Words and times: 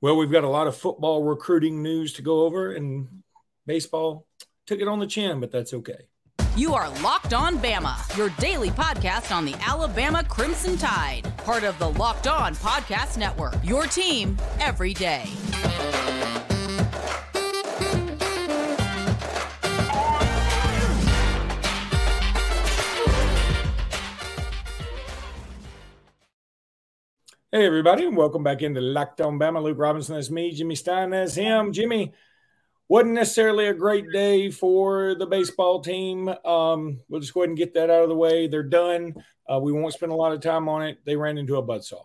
Well, 0.00 0.16
we've 0.16 0.30
got 0.30 0.44
a 0.44 0.48
lot 0.48 0.68
of 0.68 0.76
football 0.76 1.24
recruiting 1.24 1.82
news 1.82 2.12
to 2.14 2.22
go 2.22 2.42
over, 2.42 2.72
and 2.72 3.08
baseball 3.66 4.26
took 4.66 4.80
it 4.80 4.86
on 4.86 5.00
the 5.00 5.08
chin, 5.08 5.40
but 5.40 5.50
that's 5.50 5.74
okay. 5.74 6.06
You 6.56 6.74
are 6.74 6.88
Locked 7.02 7.34
On 7.34 7.58
Bama, 7.58 8.16
your 8.16 8.30
daily 8.38 8.70
podcast 8.70 9.34
on 9.34 9.44
the 9.44 9.54
Alabama 9.54 10.22
Crimson 10.22 10.76
Tide, 10.76 11.22
part 11.38 11.64
of 11.64 11.76
the 11.80 11.88
Locked 11.90 12.28
On 12.28 12.54
Podcast 12.54 13.18
Network. 13.18 13.54
Your 13.64 13.84
team 13.84 14.36
every 14.60 14.94
day. 14.94 15.24
Hey, 27.50 27.64
everybody, 27.64 28.04
and 28.04 28.14
welcome 28.14 28.42
back 28.42 28.60
into 28.60 28.82
Locked 28.82 29.22
On 29.22 29.38
Bama. 29.38 29.62
Luke 29.62 29.78
Robinson, 29.78 30.16
that's 30.16 30.28
me. 30.28 30.52
Jimmy 30.52 30.74
Stein, 30.74 31.08
that's 31.08 31.34
him. 31.34 31.72
Jimmy, 31.72 32.12
wasn't 32.88 33.14
necessarily 33.14 33.68
a 33.68 33.72
great 33.72 34.04
day 34.12 34.50
for 34.50 35.14
the 35.14 35.24
baseball 35.24 35.80
team. 35.80 36.28
Um, 36.44 37.00
we'll 37.08 37.22
just 37.22 37.32
go 37.32 37.40
ahead 37.40 37.48
and 37.48 37.56
get 37.56 37.72
that 37.72 37.88
out 37.88 38.02
of 38.02 38.10
the 38.10 38.14
way. 38.14 38.48
They're 38.48 38.62
done. 38.62 39.14
Uh, 39.50 39.60
we 39.60 39.72
won't 39.72 39.94
spend 39.94 40.12
a 40.12 40.14
lot 40.14 40.32
of 40.32 40.42
time 40.42 40.68
on 40.68 40.82
it. 40.82 40.98
They 41.06 41.16
ran 41.16 41.38
into 41.38 41.56
a 41.56 41.62
buzzsaw. 41.62 42.02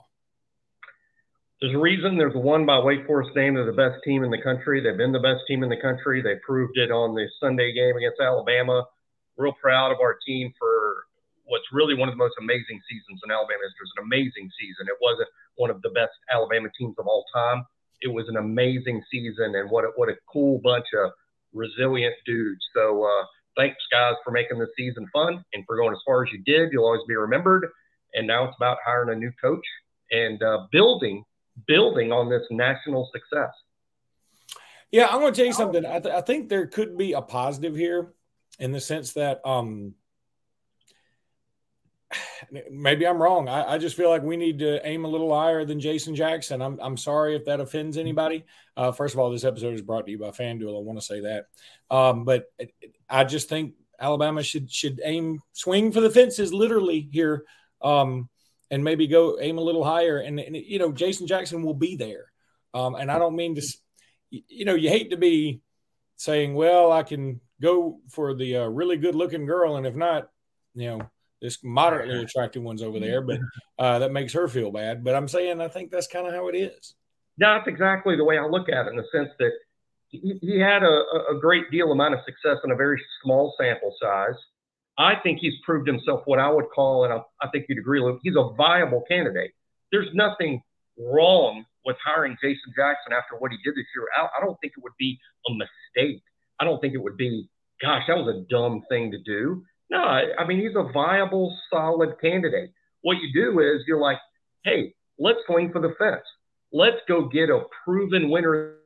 There's 1.59 1.75
a 1.75 1.77
reason. 1.77 2.17
There's 2.17 2.35
one 2.35 2.65
by 2.65 2.79
Wake 2.79 3.05
Forest 3.05 3.35
name. 3.35 3.55
They're 3.55 3.65
the 3.65 3.73
best 3.73 4.01
team 4.05 4.23
in 4.23 4.31
the 4.31 4.41
country. 4.41 4.79
They've 4.79 4.95
been 4.95 5.11
the 5.11 5.19
best 5.19 5.41
team 5.45 5.61
in 5.61 5.67
the 5.67 5.81
country. 5.81 6.21
They 6.21 6.35
proved 6.35 6.77
it 6.77 6.89
on 6.89 7.15
the 7.15 7.27
Sunday 7.41 7.73
game 7.73 7.97
against 7.97 8.21
Alabama. 8.21 8.85
Real 9.35 9.51
proud 9.61 9.91
of 9.91 9.97
our 9.99 10.17
team 10.25 10.53
for 10.57 11.03
what's 11.53 11.69
really 11.71 11.93
one 11.93 12.09
of 12.09 12.13
the 12.17 12.23
most 12.25 12.33
amazing 12.41 12.81
seasons 12.89 13.21
in 13.23 13.29
Alabama 13.29 13.61
history. 13.61 13.85
An 14.01 14.09
amazing 14.09 14.49
season. 14.57 14.89
It 14.89 14.97
wasn't 14.99 15.29
one 15.55 15.69
of 15.69 15.79
the 15.83 15.91
best 15.93 16.09
Alabama 16.33 16.67
teams 16.73 16.95
of 16.97 17.05
all 17.05 17.23
time. 17.31 17.63
It 18.01 18.07
was 18.07 18.27
an 18.27 18.37
amazing 18.37 19.03
season, 19.11 19.53
and 19.53 19.69
what 19.69 19.85
a, 19.85 19.89
what 19.95 20.09
a 20.09 20.17
cool 20.25 20.59
bunch 20.63 20.87
of 20.97 21.11
resilient 21.53 22.15
dudes. 22.25 22.65
So 22.73 23.05
uh, 23.05 23.25
thanks, 23.55 23.77
guys, 23.91 24.15
for 24.25 24.31
making 24.31 24.57
the 24.57 24.67
season 24.75 25.07
fun 25.13 25.45
and 25.53 25.63
for 25.67 25.77
going 25.77 25.93
as 25.93 26.01
far 26.07 26.25
as 26.25 26.31
you 26.33 26.41
did. 26.43 26.69
You'll 26.71 26.85
always 26.85 27.05
be 27.07 27.15
remembered. 27.15 27.69
And 28.15 28.25
now 28.25 28.45
it's 28.45 28.57
about 28.57 28.77
hiring 28.83 29.15
a 29.15 29.19
new 29.19 29.31
coach 29.39 29.65
and 30.11 30.41
uh, 30.41 30.65
building 30.71 31.23
building 31.67 32.11
on 32.11 32.31
this 32.31 32.41
national 32.49 33.07
success. 33.13 33.53
Yeah, 34.91 35.07
I'm 35.07 35.19
going 35.19 35.33
to 35.33 35.37
tell 35.37 35.45
you 35.45 35.53
something. 35.53 35.85
I, 35.85 35.99
th- 35.99 36.15
I 36.15 36.21
think 36.21 36.49
there 36.49 36.65
could 36.65 36.97
be 36.97 37.13
a 37.13 37.21
positive 37.21 37.75
here 37.75 38.13
in 38.59 38.71
the 38.71 38.79
sense 38.79 39.13
that 39.13 39.39
um, 39.45 39.93
maybe 42.71 43.07
I'm 43.07 43.21
wrong. 43.21 43.47
I, 43.47 43.73
I, 43.73 43.77
just 43.77 43.95
feel 43.95 44.09
like 44.09 44.21
we 44.21 44.37
need 44.37 44.59
to 44.59 44.85
aim 44.85 45.05
a 45.05 45.07
little 45.07 45.33
higher 45.33 45.65
than 45.65 45.79
Jason 45.79 46.15
Jackson. 46.15 46.61
I'm, 46.61 46.79
I'm 46.81 46.97
sorry 46.97 47.35
if 47.35 47.45
that 47.45 47.59
offends 47.59 47.97
anybody. 47.97 48.45
Uh, 48.77 48.91
first 48.91 49.15
of 49.15 49.19
all, 49.19 49.31
this 49.31 49.43
episode 49.43 49.73
is 49.73 49.81
brought 49.81 50.05
to 50.05 50.11
you 50.11 50.19
by 50.19 50.29
FanDuel. 50.29 50.77
I 50.77 50.83
want 50.83 50.99
to 50.99 51.05
say 51.05 51.21
that. 51.21 51.45
Um, 51.89 52.25
but 52.25 52.45
I 53.09 53.23
just 53.23 53.49
think 53.49 53.73
Alabama 53.99 54.43
should 54.43 54.71
should 54.71 55.01
aim 55.03 55.41
swing 55.53 55.91
for 55.91 56.01
the 56.01 56.09
fences 56.09 56.53
literally 56.53 57.07
here 57.11 57.45
um, 57.81 58.29
and 58.69 58.83
maybe 58.83 59.07
go 59.07 59.39
aim 59.39 59.57
a 59.57 59.61
little 59.61 59.83
higher. 59.83 60.19
And, 60.19 60.39
and 60.39 60.55
you 60.55 60.79
know, 60.79 60.91
Jason 60.91 61.27
Jackson 61.27 61.63
will 61.63 61.73
be 61.73 61.95
there. 61.95 62.31
Um, 62.73 62.95
and 62.95 63.11
I 63.11 63.19
don't 63.19 63.35
mean 63.35 63.55
to, 63.55 63.61
you 64.29 64.65
know, 64.65 64.75
you 64.75 64.89
hate 64.89 65.11
to 65.11 65.17
be 65.17 65.61
saying, 66.17 66.55
well, 66.55 66.91
I 66.91 67.03
can 67.03 67.39
go 67.61 67.99
for 68.09 68.33
the 68.33 68.57
uh, 68.57 68.67
really 68.67 68.97
good 68.97 69.15
looking 69.15 69.45
girl. 69.45 69.75
And 69.77 69.85
if 69.85 69.95
not, 69.95 70.29
you 70.73 70.89
know, 70.89 71.09
this 71.43 71.61
moderately 71.61 72.21
attractive 72.21 72.63
one's 72.63 72.81
over 72.81 73.01
there, 73.01 73.21
but 73.21 73.37
uh, 73.77 73.99
that 73.99 74.13
makes 74.13 74.31
her 74.31 74.47
feel 74.47 74.71
bad. 74.71 75.03
But 75.03 75.13
I'm 75.13 75.27
saying 75.27 75.59
I 75.59 75.67
think 75.67 75.91
that's 75.91 76.07
kind 76.07 76.25
of 76.25 76.33
how 76.33 76.47
it 76.47 76.55
is. 76.55 76.95
That's 77.37 77.67
exactly 77.67 78.15
the 78.15 78.23
way 78.23 78.37
I 78.37 78.45
look 78.45 78.69
at 78.69 78.87
it, 78.87 78.91
in 78.91 78.95
the 78.95 79.05
sense 79.11 79.29
that 79.39 79.51
he, 80.07 80.39
he 80.41 80.59
had 80.59 80.83
a, 80.83 81.03
a 81.31 81.37
great 81.41 81.69
deal 81.69 81.91
amount 81.91 82.13
of 82.13 82.21
success 82.25 82.59
in 82.63 82.71
a 82.71 82.75
very 82.75 83.03
small 83.21 83.53
sample 83.59 83.93
size. 84.01 84.35
I 84.97 85.15
think 85.21 85.39
he's 85.39 85.55
proved 85.65 85.85
himself 85.85 86.21
what 86.25 86.39
I 86.39 86.49
would 86.49 86.69
call, 86.73 87.03
and 87.03 87.13
I, 87.13 87.21
I 87.41 87.49
think 87.49 87.65
you'd 87.67 87.79
agree, 87.79 87.99
Luke, 87.99 88.21
he's 88.23 88.37
a 88.37 88.53
viable 88.55 89.03
candidate. 89.09 89.51
There's 89.91 90.07
nothing 90.13 90.61
wrong 90.97 91.65
with 91.83 91.97
hiring 92.05 92.37
Jason 92.41 92.71
Jackson 92.73 93.11
after 93.11 93.35
what 93.37 93.51
he 93.51 93.57
did 93.65 93.75
this 93.75 93.85
year. 93.93 94.07
I, 94.15 94.29
I 94.37 94.45
don't 94.45 94.57
think 94.61 94.73
it 94.77 94.83
would 94.83 94.95
be 94.97 95.19
a 95.49 95.51
mistake. 95.51 96.23
I 96.61 96.63
don't 96.63 96.79
think 96.79 96.93
it 96.93 97.03
would 97.03 97.17
be, 97.17 97.49
gosh, 97.81 98.03
that 98.07 98.15
was 98.15 98.33
a 98.33 98.45
dumb 98.49 98.83
thing 98.87 99.11
to 99.11 99.17
do. 99.17 99.65
No, 99.93 100.01
I 100.01 100.47
mean, 100.47 100.59
he's 100.59 100.75
a 100.75 100.91
viable, 100.91 101.55
solid 101.69 102.19
candidate. 102.19 102.71
What 103.03 103.17
you 103.21 103.31
do 103.31 103.59
is 103.59 103.83
you're 103.87 104.01
like, 104.01 104.17
hey, 104.65 104.95
let's 105.19 105.37
swing 105.45 105.71
for 105.71 105.79
the 105.79 105.93
fence. 105.99 106.25
Let's 106.71 106.97
go 107.07 107.29
get 107.29 107.51
a 107.51 107.61
proven 107.85 108.31
winner 108.31 108.77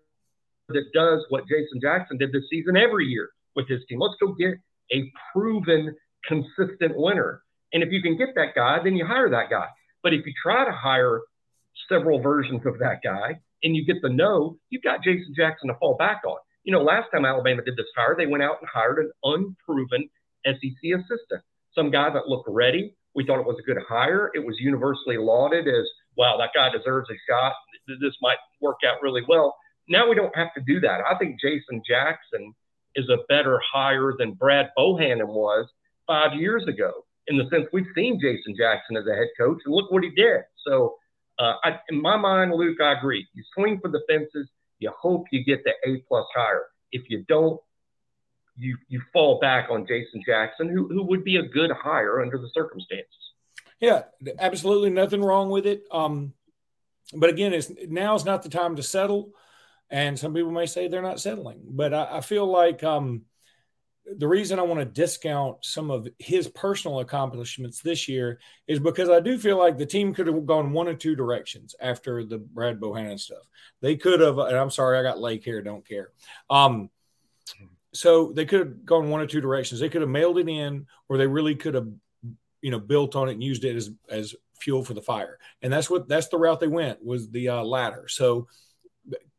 that 0.68 0.84
does 0.94 1.24
what 1.30 1.48
Jason 1.48 1.80
Jackson 1.82 2.18
did 2.18 2.34
this 2.34 2.44
season 2.50 2.76
every 2.76 3.06
year 3.06 3.30
with 3.56 3.70
his 3.70 3.80
team. 3.88 4.02
Let's 4.02 4.18
go 4.20 4.34
get 4.34 4.56
a 4.92 5.10
proven, 5.32 5.96
consistent 6.26 6.92
winner. 6.98 7.42
And 7.72 7.82
if 7.84 7.90
you 7.90 8.02
can 8.02 8.18
get 8.18 8.36
that 8.36 8.54
guy, 8.54 8.80
then 8.84 8.98
you 8.98 9.06
hire 9.06 9.30
that 9.30 9.50
guy. 9.50 9.68
But 10.04 10.14
if 10.14 10.26
you 10.26 10.34
try 10.44 10.66
to 10.66 10.74
hire 10.74 11.22
several 11.88 12.20
versions 12.20 12.66
of 12.66 12.80
that 12.80 13.00
guy 13.02 13.40
and 13.64 13.78
you 13.78 13.86
get 13.86 14.02
the 14.02 14.10
no, 14.10 14.58
you've 14.70 14.84
got 14.84 15.04
Jason 15.06 15.34
Jackson 15.38 15.70
to 15.70 15.76
fall 15.76 15.96
back 15.96 16.24
on. 16.28 16.38
You 16.66 16.74
know, 16.74 16.82
last 16.82 17.08
time 17.14 17.24
Alabama 17.24 17.62
did 17.64 17.78
this 17.78 17.86
hire, 17.96 18.16
they 18.18 18.26
went 18.26 18.44
out 18.44 18.58
and 18.60 18.70
hired 18.70 19.00
an 19.00 19.12
unproven 19.24 20.10
SEC 20.46 20.92
assistant, 20.96 21.42
some 21.74 21.92
guy 21.92 22.10
that 22.10 22.28
looked 22.28 22.50
ready. 22.50 22.96
We 23.16 23.26
thought 23.26 23.40
it 23.40 23.46
was 23.46 23.58
a 23.60 23.66
good 23.66 23.82
hire. 23.88 24.30
It 24.36 24.46
was 24.46 24.56
universally 24.60 25.18
lauded 25.18 25.68
as, 25.68 25.88
wow, 26.16 26.38
that 26.38 26.52
guy 26.54 26.70
deserves 26.70 27.10
a 27.10 27.16
shot. 27.30 27.54
This 27.88 28.14
might 28.22 28.38
work 28.62 28.78
out 28.86 29.02
really 29.02 29.24
well. 29.28 29.56
Now 29.90 30.08
we 30.10 30.16
don't 30.16 30.36
have 30.36 30.54
to 30.56 30.62
do 30.62 30.80
that. 30.82 31.02
I 31.10 31.18
think 31.18 31.40
Jason 31.42 31.82
Jackson 31.88 32.54
is 32.96 33.10
a 33.10 33.24
better 33.30 33.60
hire 33.74 34.14
than 34.18 34.34
Brad 34.34 34.70
Bohannon 34.78 35.28
was 35.28 35.68
five 36.06 36.34
years 36.34 36.66
ago, 36.68 37.06
in 37.28 37.38
the 37.38 37.48
sense 37.50 37.68
we've 37.72 37.86
seen 37.96 38.20
Jason 38.20 38.56
Jackson 38.58 38.98
as 38.98 39.06
a 39.08 39.16
head 39.16 39.30
coach, 39.40 39.60
and 39.66 39.74
look 39.74 39.92
what 39.92 40.04
he 40.04 40.10
did. 40.10 40.42
So, 40.66 40.96
uh, 41.40 41.54
I, 41.64 41.80
in 41.90 42.02
my 42.02 42.18
mind, 42.18 42.52
Luke, 42.54 42.82
I 42.82 42.94
agree. 42.94 43.28
You 43.34 43.44
swing 43.56 43.80
for 43.80 43.90
the 43.90 44.02
fences. 44.10 44.50
You 44.80 44.92
hope 45.00 45.26
you 45.32 45.44
get 45.44 45.64
the 45.64 45.72
A 45.90 46.04
plus 46.08 46.26
hire. 46.36 46.66
If 46.92 47.04
you 47.10 47.24
don't, 47.28 47.60
you 48.58 48.78
you 48.88 49.02
fall 49.14 49.40
back 49.40 49.70
on 49.70 49.86
Jason 49.88 50.24
Jackson, 50.26 50.70
who 50.70 50.88
who 50.88 51.04
would 51.04 51.24
be 51.24 51.38
a 51.38 51.44
good 51.44 51.72
hire 51.72 52.22
under 52.22 52.38
the 52.38 52.50
circumstances. 52.54 53.08
Yeah, 53.80 54.04
absolutely 54.40 54.90
nothing 54.90 55.22
wrong 55.22 55.50
with 55.50 55.68
it. 55.68 55.84
Um, 55.92 56.34
but 57.14 57.30
again, 57.30 57.54
it's 57.54 57.72
now 57.88 58.16
is 58.16 58.26
not 58.26 58.44
the 58.44 58.50
time 58.50 58.76
to 58.76 58.84
settle. 58.84 59.32
And 59.90 60.20
some 60.20 60.34
people 60.34 60.52
may 60.52 60.66
say 60.66 60.88
they're 60.88 61.02
not 61.02 61.22
settling, 61.22 61.62
but 61.64 61.94
I, 61.94 62.18
I 62.18 62.22
feel 62.22 62.46
like 62.46 62.84
um, 62.84 63.22
the 64.18 64.28
reason 64.28 64.60
I 64.60 64.64
want 64.64 64.80
to 64.80 64.86
discount 64.86 65.64
some 65.64 65.92
of 65.92 66.08
his 66.18 66.48
personal 66.48 67.00
accomplishments 67.00 67.82
this 67.82 68.08
year 68.08 68.40
is 68.68 68.80
because 68.80 69.10
I 69.10 69.20
do 69.20 69.38
feel 69.38 69.58
like 69.58 69.78
the 69.78 69.86
team 69.86 70.14
could 70.14 70.28
have 70.28 70.46
gone 70.46 70.74
one 70.74 70.88
or 70.88 70.94
two 70.94 71.16
directions 71.16 71.76
after 71.80 72.24
the 72.24 72.38
Brad 72.38 72.80
Bohannon 72.80 73.20
stuff. 73.20 73.44
They 73.82 73.96
could 73.96 74.20
have, 74.20 74.38
and 74.38 74.58
I'm 74.58 74.70
sorry, 74.70 74.98
I 74.98 75.04
got 75.04 75.20
Lake 75.20 75.44
here, 75.44 75.62
don't 75.62 75.88
care. 75.88 76.10
Um, 76.50 76.90
so 77.94 78.32
they 78.32 78.46
could 78.46 78.60
have 78.60 78.86
gone 78.86 79.10
one 79.10 79.22
or 79.22 79.28
two 79.28 79.42
directions. 79.42 79.80
They 79.80 79.90
could 79.90 80.02
have 80.02 80.10
mailed 80.10 80.38
it 80.38 80.50
in, 80.50 80.86
or 81.10 81.18
they 81.18 81.28
really 81.28 81.56
could 81.56 81.74
have, 81.74 81.88
you 82.62 82.72
know, 82.72 82.80
built 82.80 83.16
on 83.16 83.30
it 83.30 83.34
and 83.34 83.44
used 83.44 83.64
it 83.64 83.76
as 83.76 83.92
as 84.10 84.36
fuel 84.60 84.84
for 84.84 84.94
the 84.94 85.02
fire. 85.02 85.40
And 85.62 85.72
that's 85.72 85.90
what 85.90 86.08
that's 86.08 86.28
the 86.28 86.38
route 86.38 86.60
they 86.60 86.68
went 86.68 87.04
was 87.04 87.30
the 87.30 87.50
uh, 87.50 87.64
latter. 87.64 88.08
So, 88.08 88.48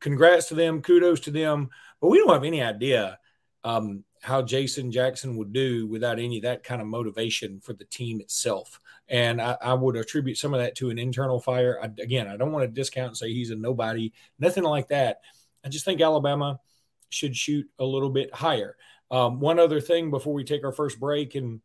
congrats 0.00 0.48
to 0.48 0.54
them, 0.54 0.82
kudos 0.82 1.20
to 1.20 1.30
them. 1.30 1.70
But 2.00 2.08
we 2.08 2.18
don't 2.18 2.32
have 2.32 2.44
any 2.44 2.62
idea 2.62 3.18
um, 3.64 4.04
how 4.22 4.42
Jason 4.42 4.90
Jackson 4.90 5.36
would 5.36 5.52
do 5.52 5.86
without 5.86 6.18
any 6.18 6.38
of 6.38 6.42
that 6.44 6.64
kind 6.64 6.80
of 6.80 6.88
motivation 6.88 7.60
for 7.60 7.72
the 7.72 7.84
team 7.84 8.20
itself. 8.20 8.80
And 9.08 9.40
I, 9.40 9.56
I 9.60 9.74
would 9.74 9.96
attribute 9.96 10.38
some 10.38 10.54
of 10.54 10.60
that 10.60 10.74
to 10.76 10.90
an 10.90 10.98
internal 10.98 11.40
fire. 11.40 11.78
I, 11.82 11.86
again, 12.02 12.28
I 12.28 12.36
don't 12.36 12.52
want 12.52 12.64
to 12.64 12.68
discount 12.68 13.08
and 13.08 13.16
say 13.16 13.32
he's 13.32 13.50
a 13.50 13.56
nobody, 13.56 14.12
nothing 14.38 14.64
like 14.64 14.88
that. 14.88 15.20
I 15.64 15.68
just 15.68 15.84
think 15.84 16.00
Alabama 16.00 16.60
should 17.10 17.36
shoot 17.36 17.66
a 17.78 17.84
little 17.84 18.10
bit 18.10 18.34
higher. 18.34 18.76
Um, 19.10 19.40
one 19.40 19.58
other 19.58 19.80
thing 19.80 20.10
before 20.10 20.34
we 20.34 20.44
take 20.44 20.64
our 20.64 20.72
first 20.72 21.00
break, 21.00 21.34
and 21.34 21.60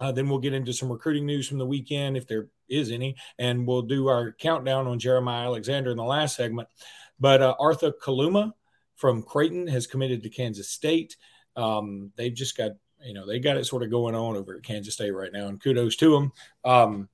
uh, 0.00 0.12
then 0.12 0.28
we'll 0.28 0.40
get 0.40 0.54
into 0.54 0.72
some 0.72 0.90
recruiting 0.90 1.26
news 1.26 1.48
from 1.48 1.58
the 1.58 1.66
weekend 1.66 2.16
if 2.16 2.26
there 2.26 2.48
is 2.68 2.90
any, 2.90 3.16
and 3.38 3.66
we'll 3.66 3.82
do 3.82 4.08
our 4.08 4.32
countdown 4.32 4.86
on 4.86 4.98
Jeremiah 4.98 5.46
Alexander 5.46 5.90
in 5.90 5.96
the 5.96 6.04
last 6.04 6.36
segment. 6.36 6.68
But 7.20 7.42
uh, 7.42 7.54
Arthur 7.60 7.92
Kaluma 7.92 8.52
from 8.96 9.22
Creighton 9.22 9.66
has 9.68 9.86
committed 9.86 10.22
to 10.22 10.30
Kansas 10.30 10.70
State. 10.70 11.16
Um, 11.56 12.10
they've 12.16 12.34
just 12.34 12.56
got 12.56 12.72
you 13.04 13.14
know 13.14 13.26
they 13.26 13.38
got 13.38 13.56
it 13.56 13.66
sort 13.66 13.82
of 13.82 13.90
going 13.90 14.14
on 14.14 14.36
over 14.36 14.56
at 14.56 14.64
Kansas 14.64 14.94
State 14.94 15.12
right 15.12 15.32
now, 15.32 15.46
and 15.46 15.62
kudos 15.62 15.96
to 15.96 16.10
them. 16.10 16.32
Um, 16.64 17.08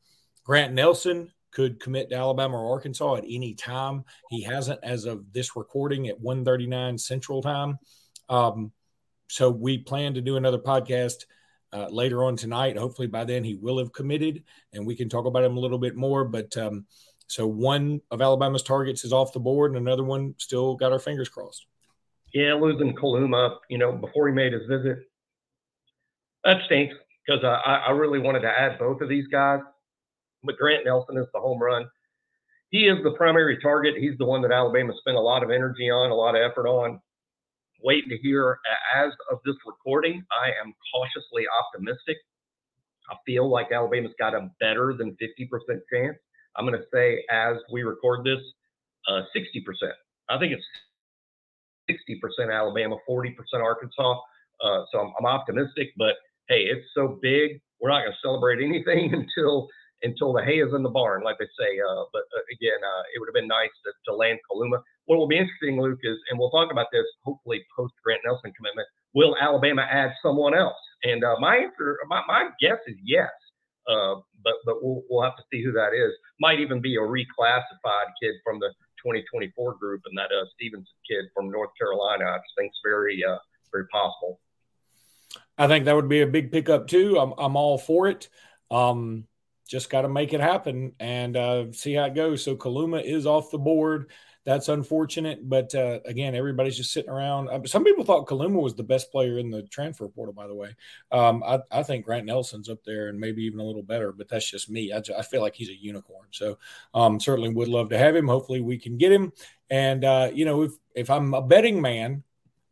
Grant 0.44 0.72
Nelson 0.72 1.32
could 1.50 1.80
commit 1.80 2.10
to 2.10 2.16
Alabama 2.16 2.56
or 2.56 2.72
Arkansas 2.72 3.16
at 3.16 3.24
any 3.28 3.54
time. 3.54 4.04
He 4.28 4.42
hasn't 4.42 4.80
as 4.82 5.04
of 5.04 5.32
this 5.32 5.56
recording 5.56 6.08
at 6.08 6.20
1:39 6.20 6.98
Central 6.98 7.42
Time. 7.42 7.78
Um, 8.28 8.72
so 9.28 9.50
we 9.50 9.78
plan 9.78 10.14
to 10.14 10.20
do 10.20 10.36
another 10.36 10.58
podcast 10.58 11.24
uh, 11.72 11.88
later 11.88 12.24
on 12.24 12.36
tonight. 12.36 12.76
Hopefully 12.76 13.08
by 13.08 13.24
then 13.24 13.44
he 13.44 13.54
will 13.54 13.78
have 13.78 13.92
committed, 13.92 14.44
and 14.72 14.86
we 14.86 14.96
can 14.96 15.08
talk 15.08 15.26
about 15.26 15.44
him 15.44 15.56
a 15.56 15.60
little 15.60 15.78
bit 15.78 15.96
more. 15.96 16.24
But 16.24 16.56
um, 16.56 16.86
So 17.26 17.46
one 17.46 18.00
of 18.10 18.20
Alabama's 18.20 18.64
targets 18.64 19.04
is 19.04 19.12
off 19.12 19.32
the 19.32 19.40
board, 19.40 19.70
and 19.70 19.78
another 19.78 20.02
one 20.04 20.34
still 20.38 20.74
got 20.74 20.92
our 20.92 20.98
fingers 20.98 21.28
crossed. 21.28 21.66
Yeah, 22.34 22.54
losing 22.54 22.94
Kaluma, 22.94 23.56
you 23.68 23.78
know, 23.78 23.92
before 23.92 24.28
he 24.28 24.34
made 24.34 24.52
his 24.52 24.66
visit, 24.68 24.98
that 26.44 26.62
stinks 26.66 26.94
because 27.26 27.44
I, 27.44 27.84
I 27.86 27.90
really 27.90 28.18
wanted 28.18 28.40
to 28.40 28.48
add 28.48 28.78
both 28.78 29.00
of 29.00 29.08
these 29.08 29.26
guys. 29.28 29.60
But 30.42 30.56
Grant 30.56 30.84
Nelson 30.84 31.16
is 31.18 31.26
the 31.32 31.40
home 31.40 31.60
run. 31.60 31.88
He 32.70 32.86
is 32.86 33.02
the 33.02 33.10
primary 33.12 33.58
target. 33.60 33.94
He's 33.98 34.16
the 34.18 34.24
one 34.24 34.42
that 34.42 34.52
Alabama 34.52 34.92
spent 35.00 35.16
a 35.16 35.20
lot 35.20 35.42
of 35.42 35.50
energy 35.50 35.90
on, 35.90 36.10
a 36.10 36.14
lot 36.14 36.36
of 36.36 36.42
effort 36.42 36.68
on. 36.68 37.00
Waiting 37.82 38.10
to 38.10 38.18
hear. 38.18 38.58
As 38.94 39.12
of 39.30 39.38
this 39.44 39.56
recording, 39.66 40.22
I 40.30 40.48
am 40.62 40.72
cautiously 40.92 41.46
optimistic. 41.48 42.18
I 43.10 43.16
feel 43.26 43.50
like 43.50 43.72
Alabama's 43.72 44.12
got 44.18 44.34
a 44.34 44.50
better 44.60 44.94
than 44.96 45.16
50% 45.20 45.48
chance. 45.92 46.16
I'm 46.56 46.66
going 46.66 46.78
to 46.78 46.86
say, 46.92 47.24
as 47.30 47.56
we 47.72 47.82
record 47.82 48.24
this, 48.24 48.38
uh, 49.08 49.22
60%. 49.34 49.90
I 50.28 50.38
think 50.38 50.52
it's 50.52 50.64
60% 51.90 52.54
Alabama, 52.54 52.96
40% 53.08 53.34
Arkansas. 53.54 54.20
Uh, 54.62 54.84
so 54.92 55.00
I'm, 55.00 55.12
I'm, 55.18 55.26
optimistic, 55.26 55.88
but 55.96 56.16
hey, 56.48 56.64
it's 56.64 56.86
so 56.94 57.18
big. 57.22 57.60
We're 57.80 57.88
not 57.88 58.02
going 58.02 58.12
to 58.12 58.18
celebrate 58.22 58.62
anything 58.62 59.14
until 59.38 59.68
until 60.02 60.32
the 60.32 60.42
hay 60.42 60.60
is 60.60 60.72
in 60.74 60.82
the 60.82 60.90
barn, 60.90 61.22
like 61.22 61.38
they 61.38 61.48
say. 61.58 61.78
Uh, 61.80 62.04
but 62.12 62.22
uh, 62.36 62.44
again, 62.52 62.80
uh, 62.82 63.02
it 63.14 63.20
would 63.20 63.28
have 63.28 63.34
been 63.34 63.48
nice 63.48 63.70
to, 63.84 63.92
to 64.06 64.16
land 64.16 64.38
Kaluma. 64.50 64.82
What 65.06 65.18
will 65.18 65.28
be 65.28 65.38
interesting, 65.38 65.80
Luke, 65.80 66.00
is, 66.02 66.16
and 66.30 66.38
we'll 66.38 66.50
talk 66.50 66.72
about 66.72 66.86
this 66.92 67.04
hopefully 67.24 67.64
post 67.76 67.94
Grant 68.04 68.22
Nelson 68.24 68.52
commitment. 68.56 68.88
Will 69.14 69.36
Alabama 69.40 69.82
add 69.82 70.12
someone 70.22 70.54
else? 70.54 70.78
And 71.02 71.24
uh, 71.24 71.36
my 71.40 71.56
answer, 71.56 71.98
my, 72.08 72.22
my 72.26 72.48
guess 72.60 72.78
is 72.86 72.96
yes. 73.04 73.30
Uh, 73.88 74.16
but 74.44 74.54
but 74.64 74.82
we'll, 74.82 75.02
we'll 75.08 75.24
have 75.24 75.36
to 75.36 75.42
see 75.50 75.64
who 75.64 75.72
that 75.72 75.92
is. 75.94 76.12
Might 76.38 76.60
even 76.60 76.80
be 76.80 76.96
a 76.96 77.00
reclassified 77.00 78.12
kid 78.22 78.34
from 78.44 78.60
the 78.60 78.68
2024 79.02 79.76
group, 79.76 80.02
and 80.04 80.16
that 80.16 80.30
uh, 80.30 80.44
Stevenson 80.54 80.86
kid 81.08 81.24
from 81.34 81.50
North 81.50 81.70
Carolina. 81.78 82.26
I 82.26 82.36
just 82.36 82.54
think 82.56 82.68
it's 82.68 82.80
very 82.84 83.24
very 83.72 83.86
possible. 83.88 84.38
I 85.58 85.66
think 85.66 85.86
that 85.86 85.96
would 85.96 86.08
be 86.08 86.20
a 86.20 86.26
big 86.26 86.52
pickup 86.52 86.86
too. 86.86 87.18
I'm 87.18 87.32
I'm 87.38 87.56
all 87.56 87.78
for 87.78 88.08
it. 88.08 88.28
Um, 88.70 89.26
just 89.70 89.88
got 89.88 90.02
to 90.02 90.08
make 90.08 90.32
it 90.32 90.40
happen 90.40 90.92
and 90.98 91.36
uh, 91.36 91.72
see 91.72 91.94
how 91.94 92.04
it 92.04 92.14
goes. 92.14 92.42
So 92.42 92.56
Kaluma 92.56 93.02
is 93.02 93.26
off 93.26 93.50
the 93.50 93.58
board 93.58 94.10
that's 94.44 94.68
unfortunate. 94.68 95.48
But 95.48 95.74
uh, 95.74 96.00
again, 96.04 96.34
everybody's 96.34 96.76
just 96.76 96.92
sitting 96.92 97.10
around. 97.10 97.48
Uh, 97.48 97.60
some 97.66 97.84
people 97.84 98.04
thought 98.04 98.26
Kaluma 98.26 98.60
was 98.60 98.74
the 98.74 98.82
best 98.82 99.12
player 99.12 99.38
in 99.38 99.50
the 99.50 99.62
transfer 99.64 100.08
portal, 100.08 100.32
by 100.32 100.46
the 100.46 100.54
way. 100.54 100.74
Um, 101.12 101.42
I, 101.44 101.60
I, 101.70 101.82
think 101.82 102.04
Grant 102.04 102.26
Nelson's 102.26 102.68
up 102.68 102.82
there 102.84 103.08
and 103.08 103.20
maybe 103.20 103.44
even 103.44 103.60
a 103.60 103.64
little 103.64 103.82
better, 103.82 104.12
but 104.12 104.28
that's 104.28 104.50
just 104.50 104.70
me. 104.70 104.92
I, 104.92 105.02
I 105.16 105.22
feel 105.22 105.42
like 105.42 105.54
he's 105.54 105.68
a 105.68 105.80
unicorn. 105.80 106.28
So 106.30 106.58
um, 106.94 107.20
certainly 107.20 107.50
would 107.50 107.68
love 107.68 107.90
to 107.90 107.98
have 107.98 108.16
him. 108.16 108.28
Hopefully 108.28 108.60
we 108.60 108.78
can 108.78 108.96
get 108.96 109.12
him. 109.12 109.32
And, 109.68 110.04
uh, 110.04 110.30
you 110.32 110.44
know, 110.44 110.62
if, 110.62 110.72
if 110.94 111.10
I'm 111.10 111.34
a 111.34 111.42
betting 111.42 111.80
man, 111.80 112.24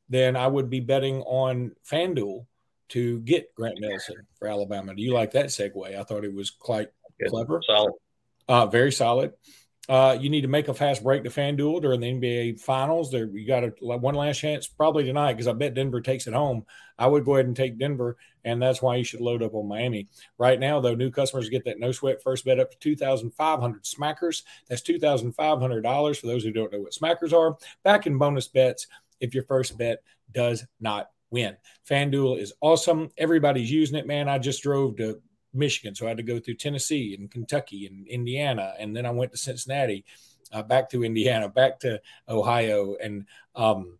then 0.08 0.36
I 0.36 0.46
would 0.46 0.70
be 0.70 0.80
betting 0.80 1.20
on 1.22 1.72
FanDuel 1.88 2.46
to 2.88 3.20
get 3.20 3.54
Grant 3.54 3.78
Nelson 3.80 4.16
for 4.38 4.48
Alabama. 4.48 4.94
Do 4.94 5.02
you 5.02 5.12
like 5.12 5.32
that 5.32 5.46
segue? 5.46 5.98
I 5.98 6.02
thought 6.04 6.24
it 6.24 6.34
was 6.34 6.50
quite 6.50 6.88
Good. 7.20 7.30
clever. 7.30 7.60
Solid. 7.66 7.94
Uh, 8.48 8.66
very 8.66 8.92
solid. 8.92 9.32
Uh, 9.88 10.16
you 10.20 10.28
need 10.28 10.42
to 10.42 10.48
make 10.48 10.68
a 10.68 10.74
fast 10.74 11.02
break 11.02 11.24
to 11.24 11.30
FanDuel 11.30 11.80
during 11.80 12.00
the 12.00 12.12
NBA 12.12 12.60
Finals. 12.60 13.10
There, 13.10 13.24
you 13.26 13.46
got 13.46 13.64
a, 13.64 13.72
one 13.80 14.14
last 14.14 14.38
chance, 14.38 14.66
probably 14.66 15.04
tonight, 15.04 15.32
because 15.32 15.48
I 15.48 15.54
bet 15.54 15.72
Denver 15.72 16.02
takes 16.02 16.26
it 16.26 16.34
home. 16.34 16.66
I 16.98 17.06
would 17.06 17.24
go 17.24 17.36
ahead 17.36 17.46
and 17.46 17.56
take 17.56 17.78
Denver, 17.78 18.18
and 18.44 18.60
that's 18.60 18.82
why 18.82 18.96
you 18.96 19.04
should 19.04 19.22
load 19.22 19.42
up 19.42 19.54
on 19.54 19.66
Miami. 19.66 20.08
Right 20.36 20.60
now, 20.60 20.80
though, 20.80 20.94
new 20.94 21.10
customers 21.10 21.48
get 21.48 21.64
that 21.64 21.78
no 21.78 21.92
sweat 21.92 22.22
first 22.22 22.44
bet 22.44 22.60
up 22.60 22.70
to 22.70 22.78
two 22.78 22.96
thousand 22.96 23.30
five 23.30 23.60
hundred 23.60 23.84
smackers. 23.84 24.42
That's 24.68 24.82
two 24.82 24.98
thousand 24.98 25.32
five 25.32 25.58
hundred 25.58 25.82
dollars 25.82 26.18
for 26.18 26.26
those 26.26 26.44
who 26.44 26.52
don't 26.52 26.72
know 26.72 26.80
what 26.80 26.92
smackers 26.92 27.32
are. 27.32 27.56
Back 27.82 28.06
in 28.06 28.18
bonus 28.18 28.48
bets 28.48 28.88
if 29.20 29.32
your 29.32 29.44
first 29.44 29.78
bet 29.78 30.02
does 30.32 30.66
not 30.80 31.08
win. 31.30 31.56
FanDuel 31.88 32.40
is 32.40 32.52
awesome. 32.60 33.10
Everybody's 33.16 33.70
using 33.70 33.98
it, 33.98 34.06
man. 34.06 34.28
I 34.28 34.38
just 34.38 34.62
drove 34.62 34.96
to 34.96 35.20
Michigan. 35.52 35.94
So 35.94 36.06
I 36.06 36.10
had 36.10 36.18
to 36.18 36.22
go 36.22 36.38
through 36.38 36.54
Tennessee 36.54 37.16
and 37.18 37.30
Kentucky 37.30 37.86
and 37.86 38.06
Indiana. 38.06 38.74
And 38.78 38.94
then 38.94 39.06
I 39.06 39.10
went 39.10 39.32
to 39.32 39.38
Cincinnati, 39.38 40.04
uh, 40.52 40.62
back 40.62 40.90
to 40.90 41.04
Indiana, 41.04 41.48
back 41.48 41.80
to 41.80 42.00
Ohio. 42.28 42.96
And, 43.02 43.26
um, 43.54 43.98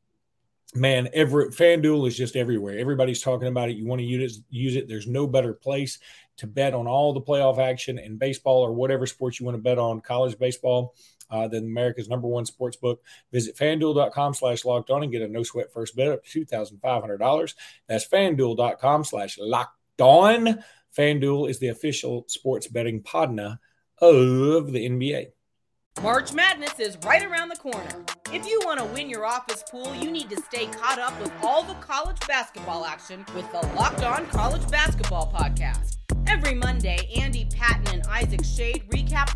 man, 0.75 1.09
every 1.13 1.49
FanDuel 1.49 2.09
is 2.09 2.17
just 2.17 2.37
everywhere. 2.37 2.79
Everybody's 2.79 3.23
talking 3.23 3.49
about 3.49 3.71
it. 3.71 3.77
You 3.77 3.87
want 3.87 4.01
to 4.01 4.07
use 4.07 4.39
it, 4.39 4.45
use 4.51 4.77
it. 4.77 4.89
There's 4.89 5.07
no 5.07 5.27
better 5.27 5.55
place 5.55 5.99
to 6.39 6.47
bet 6.47 6.75
on 6.75 6.87
all 6.87 7.13
the 7.13 7.21
playoff 7.21 7.59
action 7.59 7.99
in 7.99 8.17
baseball 8.17 8.63
or 8.63 8.73
whatever 8.73 9.07
sports 9.07 9.41
you 9.41 9.47
want 9.47 9.57
to 9.57 9.63
bet 9.63 9.79
on, 9.79 10.01
college 10.01 10.39
baseball. 10.39 10.95
Uh, 11.31 11.47
than 11.47 11.65
America's 11.65 12.09
number 12.09 12.27
one 12.27 12.47
sports 12.47 12.77
book. 12.77 13.03
Visit 13.33 13.55
fanduel.com 13.55 14.33
slash 14.33 14.65
locked 14.65 14.89
on 14.89 15.03
and 15.03 15.13
get 15.13 15.21
a 15.21 15.29
no 15.29 15.43
sweat 15.43 15.71
first 15.73 15.95
bet 15.95 16.09
up 16.09 16.25
to 16.25 16.45
$2,500. 16.47 17.55
That's 17.87 18.07
fanduel.com 18.09 19.05
slash 19.05 19.39
locked 19.39 20.01
on. 20.01 20.65
FanDuel 20.97 21.51
is 21.51 21.59
the 21.59 21.69
official 21.69 22.25
sports 22.29 22.67
betting 22.67 23.03
partner 23.03 23.61
of 24.01 24.73
the 24.73 24.89
NBA. 24.89 25.29
March 26.03 26.33
Madness 26.33 26.79
is 26.79 26.97
right 27.05 27.25
around 27.25 27.49
the 27.49 27.57
corner. 27.57 28.05
If 28.33 28.47
you 28.47 28.61
want 28.65 28.79
to 28.79 28.85
win 28.87 29.11
your 29.11 29.25
office 29.25 29.65
pool, 29.69 29.95
you 29.97 30.11
need 30.11 30.31
to 30.31 30.41
stay 30.43 30.67
caught 30.67 30.99
up 30.99 31.19
with 31.21 31.33
all 31.43 31.65
the 31.65 31.75
college 31.75 32.19
basketball 32.29 32.85
action 32.85 33.25
with 33.35 33.51
the 33.51 33.67
Locked 33.75 34.05
On 34.05 34.27
College 34.27 34.69
Basketball 34.71 35.33
Podcast. 35.35 35.97
Every 36.29 36.55
Monday, 36.55 37.11
Andy 37.17 37.47
Patton 37.47 37.95
and 37.95 38.07
Isaac 38.07 38.41
recap 38.41 38.88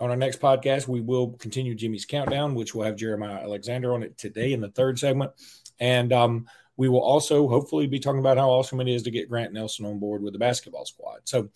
on 0.00 0.10
our 0.10 0.16
next 0.16 0.40
podcast, 0.40 0.88
we 0.88 1.00
will 1.00 1.32
continue 1.32 1.74
Jimmy's 1.74 2.06
countdown, 2.06 2.54
which 2.54 2.74
we'll 2.74 2.86
have 2.86 2.96
Jeremiah 2.96 3.42
Alexander 3.42 3.92
on 3.92 4.02
it 4.02 4.16
today 4.16 4.52
in 4.54 4.60
the 4.60 4.70
third 4.70 4.98
segment. 4.98 5.32
And 5.78 6.12
um, 6.12 6.46
we 6.76 6.88
will 6.88 7.02
also 7.02 7.46
hopefully 7.48 7.86
be 7.86 8.00
talking 8.00 8.20
about 8.20 8.38
how 8.38 8.50
awesome 8.50 8.80
it 8.80 8.88
is 8.88 9.02
to 9.02 9.10
get 9.10 9.28
Grant 9.28 9.52
Nelson 9.52 9.84
on 9.84 9.98
board 9.98 10.22
with 10.22 10.32
the 10.32 10.38
basketball 10.38 10.86
squad. 10.86 11.20
So, 11.24 11.50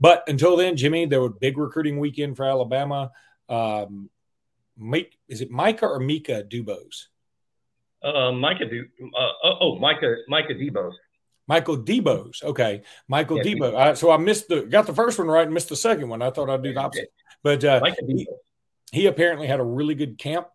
but 0.00 0.24
until 0.26 0.56
then, 0.56 0.76
Jimmy, 0.76 1.06
there 1.06 1.20
was 1.20 1.32
a 1.32 1.38
big 1.40 1.58
recruiting 1.58 1.98
weekend 1.98 2.36
for 2.36 2.46
Alabama. 2.46 3.12
Um, 3.48 4.08
Mike, 4.76 5.16
is 5.28 5.42
it 5.42 5.50
Micah 5.50 5.86
or 5.86 6.00
Mika 6.00 6.42
Dubose? 6.42 7.04
Uh, 8.02 8.32
Micah, 8.32 8.66
du- 8.66 8.88
uh, 9.18 9.32
oh, 9.44 9.56
oh, 9.60 9.78
Micah, 9.78 10.16
Micah 10.28 10.54
Debose. 10.54 10.94
Michael 11.48 11.78
Debose. 11.78 12.42
Okay. 12.42 12.82
Michael 13.08 13.38
yeah, 13.38 13.54
Debo. 13.54 13.96
So 13.96 14.10
I 14.10 14.16
missed 14.16 14.48
the, 14.48 14.62
got 14.62 14.86
the 14.86 14.94
first 14.94 15.18
one 15.18 15.28
right 15.28 15.44
and 15.44 15.54
missed 15.54 15.68
the 15.68 15.76
second 15.76 16.08
one. 16.08 16.20
I 16.20 16.30
thought 16.30 16.50
I'd 16.50 16.62
do 16.62 16.72
the 16.72 16.80
opposite. 16.80 17.12
But 17.46 17.62
uh, 17.62 17.80
he, 18.08 18.26
he, 18.90 19.06
apparently 19.06 19.46
had 19.46 19.60
a 19.60 19.64
really 19.64 19.94
good 19.94 20.18
camp 20.18 20.48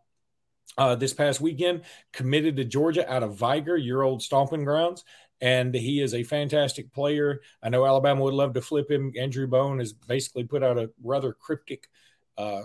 uh, 0.78 0.96
this 0.96 1.14
past 1.14 1.40
weekend, 1.40 1.84
committed 2.12 2.58
to 2.58 2.66
Georgia 2.66 3.10
out 3.10 3.24
of 3.24 3.38
Vigor, 3.38 3.78
your 3.78 4.04
old 4.04 4.22
stomping 4.22 4.66
grounds. 4.66 5.06
And 5.40 5.74
he 5.74 6.02
is 6.02 6.14
a 6.14 6.24
fantastic 6.24 6.92
player. 6.92 7.44
I 7.64 7.70
know 7.70 7.86
Alabama 7.86 8.24
would 8.24 8.34
love 8.34 8.56
to 8.56 8.62
flip 8.62 8.92
him. 8.92 9.14
Andrew 9.18 9.48
Bone 9.48 9.80
has 9.80 9.94
basically 9.94 10.44
put 10.44 10.64
out 10.64 10.78
a 10.78 10.92
rather 11.02 11.32
cryptic 11.32 11.88
uh, 12.38 12.64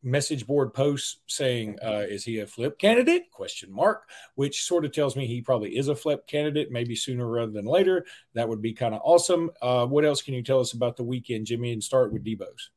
message 0.00 0.46
board 0.46 0.72
post 0.72 1.22
saying, 1.26 1.80
uh, 1.84 2.04
"Is 2.08 2.22
he 2.22 2.38
a 2.38 2.46
flip 2.46 2.78
candidate?" 2.78 3.32
Question 3.32 3.72
mark, 3.72 4.08
which 4.36 4.62
sort 4.62 4.84
of 4.84 4.92
tells 4.92 5.16
me 5.16 5.26
he 5.26 5.42
probably 5.42 5.76
is 5.76 5.88
a 5.88 5.96
flip 5.96 6.28
candidate, 6.28 6.70
maybe 6.70 6.94
sooner 6.94 7.28
rather 7.28 7.50
than 7.50 7.66
later. 7.66 8.06
That 8.34 8.48
would 8.48 8.62
be 8.62 8.74
kind 8.74 8.94
of 8.94 9.00
awesome. 9.02 9.50
Uh, 9.60 9.86
what 9.86 10.04
else 10.04 10.22
can 10.22 10.34
you 10.34 10.44
tell 10.44 10.60
us 10.60 10.72
about 10.72 10.96
the 10.96 11.02
weekend, 11.02 11.46
Jimmy? 11.46 11.72
And 11.72 11.82
start 11.82 12.12
with 12.12 12.22
Debo's. 12.22 12.70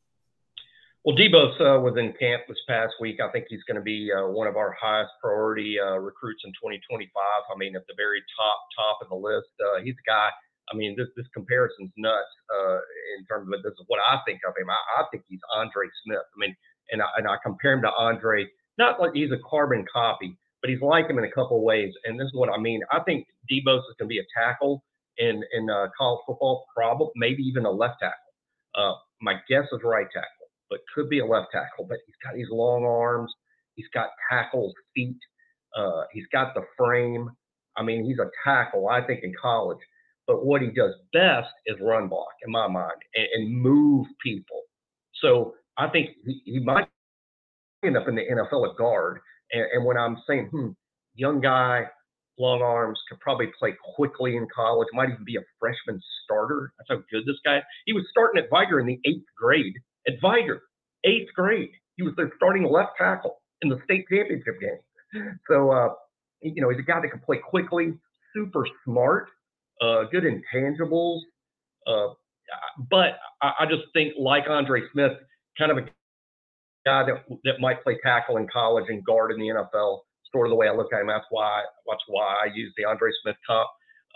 Well, 1.06 1.15
Debose 1.15 1.56
uh, 1.63 1.79
was 1.79 1.96
in 1.96 2.12
camp 2.20 2.44
this 2.50 2.60
past 2.68 2.91
week. 3.00 3.24
I 3.24 3.32
think 3.32 3.46
he's 3.48 3.63
going 3.63 3.79
to 3.79 3.82
be 3.82 4.12
uh, 4.12 4.27
one 4.36 4.51
of 4.51 4.58
our 4.58 4.75
highest 4.75 5.12
priority 5.24 5.79
uh, 5.79 5.96
recruits 5.96 6.44
in 6.44 6.51
2025. 6.60 7.08
I 7.15 7.56
mean, 7.56 7.74
at 7.77 7.88
the 7.88 7.96
very 7.96 8.20
top 8.36 8.60
top 8.75 8.98
of 9.01 9.08
the 9.08 9.15
list, 9.15 9.48
uh, 9.63 9.79
he's 9.79 9.96
a 9.96 10.06
guy. 10.06 10.27
I 10.68 10.75
mean, 10.75 10.96
this 11.00 11.08
this 11.15 11.25
comparison's 11.34 11.96
nuts 11.96 12.27
uh, 12.51 12.84
in 13.15 13.24
terms 13.32 13.48
of 13.48 13.63
this 13.63 13.72
is 13.79 13.86
what 13.88 14.01
I 14.03 14.20
think 14.27 14.41
of 14.46 14.51
him. 14.60 14.68
I, 14.70 14.75
I 15.00 15.08
think 15.08 15.24
he's 15.29 15.39
Andre 15.56 15.88
Smith. 16.03 16.20
I 16.20 16.38
mean, 16.38 16.53
and 16.91 17.01
I, 17.01 17.08
and 17.15 17.27
I 17.32 17.38
compare 17.48 17.79
him 17.79 17.82
to 17.84 17.94
Andre, 17.96 18.46
not 18.77 19.00
like 19.00 19.15
he's 19.15 19.32
a 19.32 19.39
carbon 19.50 19.86
copy, 19.88 20.36
but 20.60 20.70
he's 20.70 20.82
like 20.84 21.08
him 21.08 21.18
in 21.18 21.24
a 21.24 21.32
couple 21.32 21.56
of 21.56 21.63
ways. 21.63 21.94
And 22.03 22.20
this 22.20 22.27
is 22.27 22.36
what 22.36 22.51
I 22.51 22.60
mean. 22.60 22.82
I 22.91 23.00
think 23.08 23.24
Debose 23.48 23.88
is 23.88 23.96
going 23.96 24.12
to 24.12 24.12
be 24.12 24.20
a 24.20 24.27
tackle 24.36 24.84
in 25.18 25.44
in 25.56 25.70
uh, 25.72 25.88
college 25.98 26.20
football, 26.27 26.68
probably 26.75 27.15
maybe 27.15 27.41
even 27.44 27.63
a 27.63 27.72
left 27.72 28.03
tackle. 28.03 29.00
my 29.24 29.39
guess 29.48 29.63
is 29.72 29.79
right 29.82 30.12
tackle 30.12 30.38
but 30.69 30.79
could 30.93 31.09
be 31.09 31.19
a 31.19 31.25
left 31.25 31.47
tackle. 31.51 31.85
But 31.88 31.99
he's 32.05 32.15
got 32.23 32.35
these 32.35 32.49
long 32.51 32.83
arms. 32.83 33.33
He's 33.75 33.88
got 33.93 34.09
tackles, 34.29 34.73
feet. 34.95 35.17
Uh, 35.77 36.03
he's 36.11 36.25
got 36.31 36.53
the 36.53 36.63
frame. 36.77 37.29
I 37.77 37.83
mean, 37.83 38.03
he's 38.03 38.19
a 38.19 38.29
tackle, 38.43 38.89
I 38.89 39.01
think, 39.01 39.23
in 39.23 39.33
college. 39.41 39.77
But 40.27 40.45
what 40.45 40.61
he 40.61 40.67
does 40.67 40.93
best 41.13 41.49
is 41.65 41.77
run 41.81 42.07
block, 42.07 42.27
in 42.45 42.51
my 42.51 42.67
mind, 42.67 43.01
and, 43.15 43.27
and 43.33 43.51
move 43.51 44.05
people. 44.23 44.61
So 45.21 45.55
I 45.77 45.88
think 45.89 46.09
he, 46.25 46.41
he 46.45 46.59
might 46.59 46.88
end 47.83 47.97
up 47.97 48.07
in 48.07 48.15
the 48.15 48.21
NFL 48.21 48.69
at 48.69 48.77
guard. 48.77 49.19
And, 49.51 49.65
and 49.73 49.85
when 49.85 49.97
I'm 49.97 50.17
saying, 50.27 50.49
hmm, 50.51 50.69
young 51.15 51.41
guy, 51.41 51.85
long 52.38 52.61
arms, 52.61 52.99
could 53.09 53.19
probably 53.19 53.47
play 53.57 53.73
quickly 53.95 54.35
in 54.38 54.47
college, 54.53 54.88
might 54.93 55.09
even 55.09 55.25
be 55.25 55.38
a 55.38 55.43
freshman 55.59 56.01
starter. 56.23 56.73
That's 56.77 56.89
how 56.89 57.03
good 57.11 57.25
this 57.25 57.39
guy. 57.43 57.61
He 57.85 57.93
was 57.93 58.05
starting 58.09 58.41
at 58.41 58.49
Vigor 58.49 58.79
in 58.79 58.88
the 58.88 58.99
eighth 59.05 59.25
grade. 59.38 59.75
At 60.08 60.15
Vigor, 60.22 60.62
eighth 61.03 61.29
grade, 61.36 61.72
he 61.98 62.03
was 62.03 62.13
their 62.15 62.32
starting 62.38 62.63
left 62.63 62.91
tackle 62.98 63.41
in 63.62 63.70
the 63.70 63.79
state 63.84 64.06
championship 64.10 64.60
game. 64.60 64.79
So, 65.50 65.72
uh, 65.72 65.89
you 66.41 66.62
know, 66.62 66.70
he's 66.70 66.79
a 66.79 66.84
guy 66.84 67.01
that 67.01 67.10
can 67.10 67.20
play 67.20 67.38
quickly, 67.38 67.94
super 68.34 68.65
smart, 68.86 69.27
uh, 69.82 70.03
good 70.12 70.24
intangibles. 70.24 71.20
Uh, 71.88 72.13
but 72.89 73.20
I, 73.41 73.53
I 73.62 73.65
just 73.65 73.84
think, 73.94 74.13
like 74.20 74.44
Andre 74.48 74.82
Smith, 74.94 75.13
kind 75.58 75.72
of 75.72 75.77
a 75.79 75.82
guy 76.86 77.03
that 77.06 77.25
that 77.44 77.60
might 77.60 77.84
play 77.84 77.98
tackle 78.03 78.38
in 78.38 78.48
college 78.48 78.86
and 78.89 79.03
guard 79.03 79.32
in 79.32 79.39
the 79.39 79.48
NFL. 79.48 80.00
Sort 80.32 80.46
of 80.48 80.51
the 80.51 80.56
way 80.56 80.68
I 80.68 80.74
look 80.74 80.94
at 80.94 81.01
him. 81.01 81.08
That's 81.08 81.25
why 81.32 81.63
that's 81.89 82.03
why 82.08 82.36
I 82.44 82.50
use 82.53 82.74
the 82.77 82.86
Andre 82.86 83.10
Smith 83.24 83.36
comp. 83.48 83.68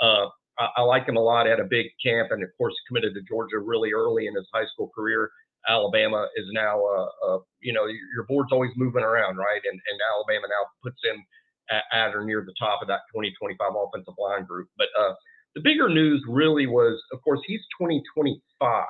Uh, 0.02 0.28
I, 0.60 0.68
I 0.78 0.82
like 0.82 1.08
him 1.08 1.18
a 1.18 1.22
lot. 1.22 1.48
Had 1.48 1.60
a 1.60 1.66
big 1.66 1.88
camp, 2.04 2.30
and 2.32 2.44
of 2.44 2.50
course 2.58 2.76
committed 2.88 3.14
to 3.16 3.22
Georgia 3.22 3.60
really 3.60 3.92
early 3.94 4.28
in 4.28 4.36
his 4.36 4.48
high 4.54 4.66
school 4.74 4.92
career. 4.96 5.32
Alabama 5.68 6.28
is 6.36 6.46
now, 6.52 6.82
uh, 6.82 7.10
uh, 7.28 7.40
you 7.62 7.74
know, 7.74 7.86
your 7.86 8.26
board's 8.28 8.52
always 8.52 8.72
moving 8.76 9.04
around, 9.04 9.38
right? 9.38 9.62
And, 9.64 9.80
and 9.92 10.00
Alabama 10.14 10.48
now 10.50 10.68
puts 10.84 10.98
him 11.04 11.24
at, 11.70 11.84
at, 11.92 12.16
or 12.16 12.26
near 12.26 12.44
the 12.46 12.54
top 12.60 12.82
of 12.82 12.88
that 12.90 13.02
2025 13.14 13.58
offensive 13.60 14.14
line 14.18 14.46
group. 14.46 14.68
But 14.78 14.88
uh, 15.00 15.14
the 15.56 15.62
bigger 15.62 15.90
news 15.90 16.24
really 16.28 16.68
was, 16.68 17.02
of 17.12 17.22
course, 17.24 17.40
he's 17.48 17.62
2025. 17.80 18.86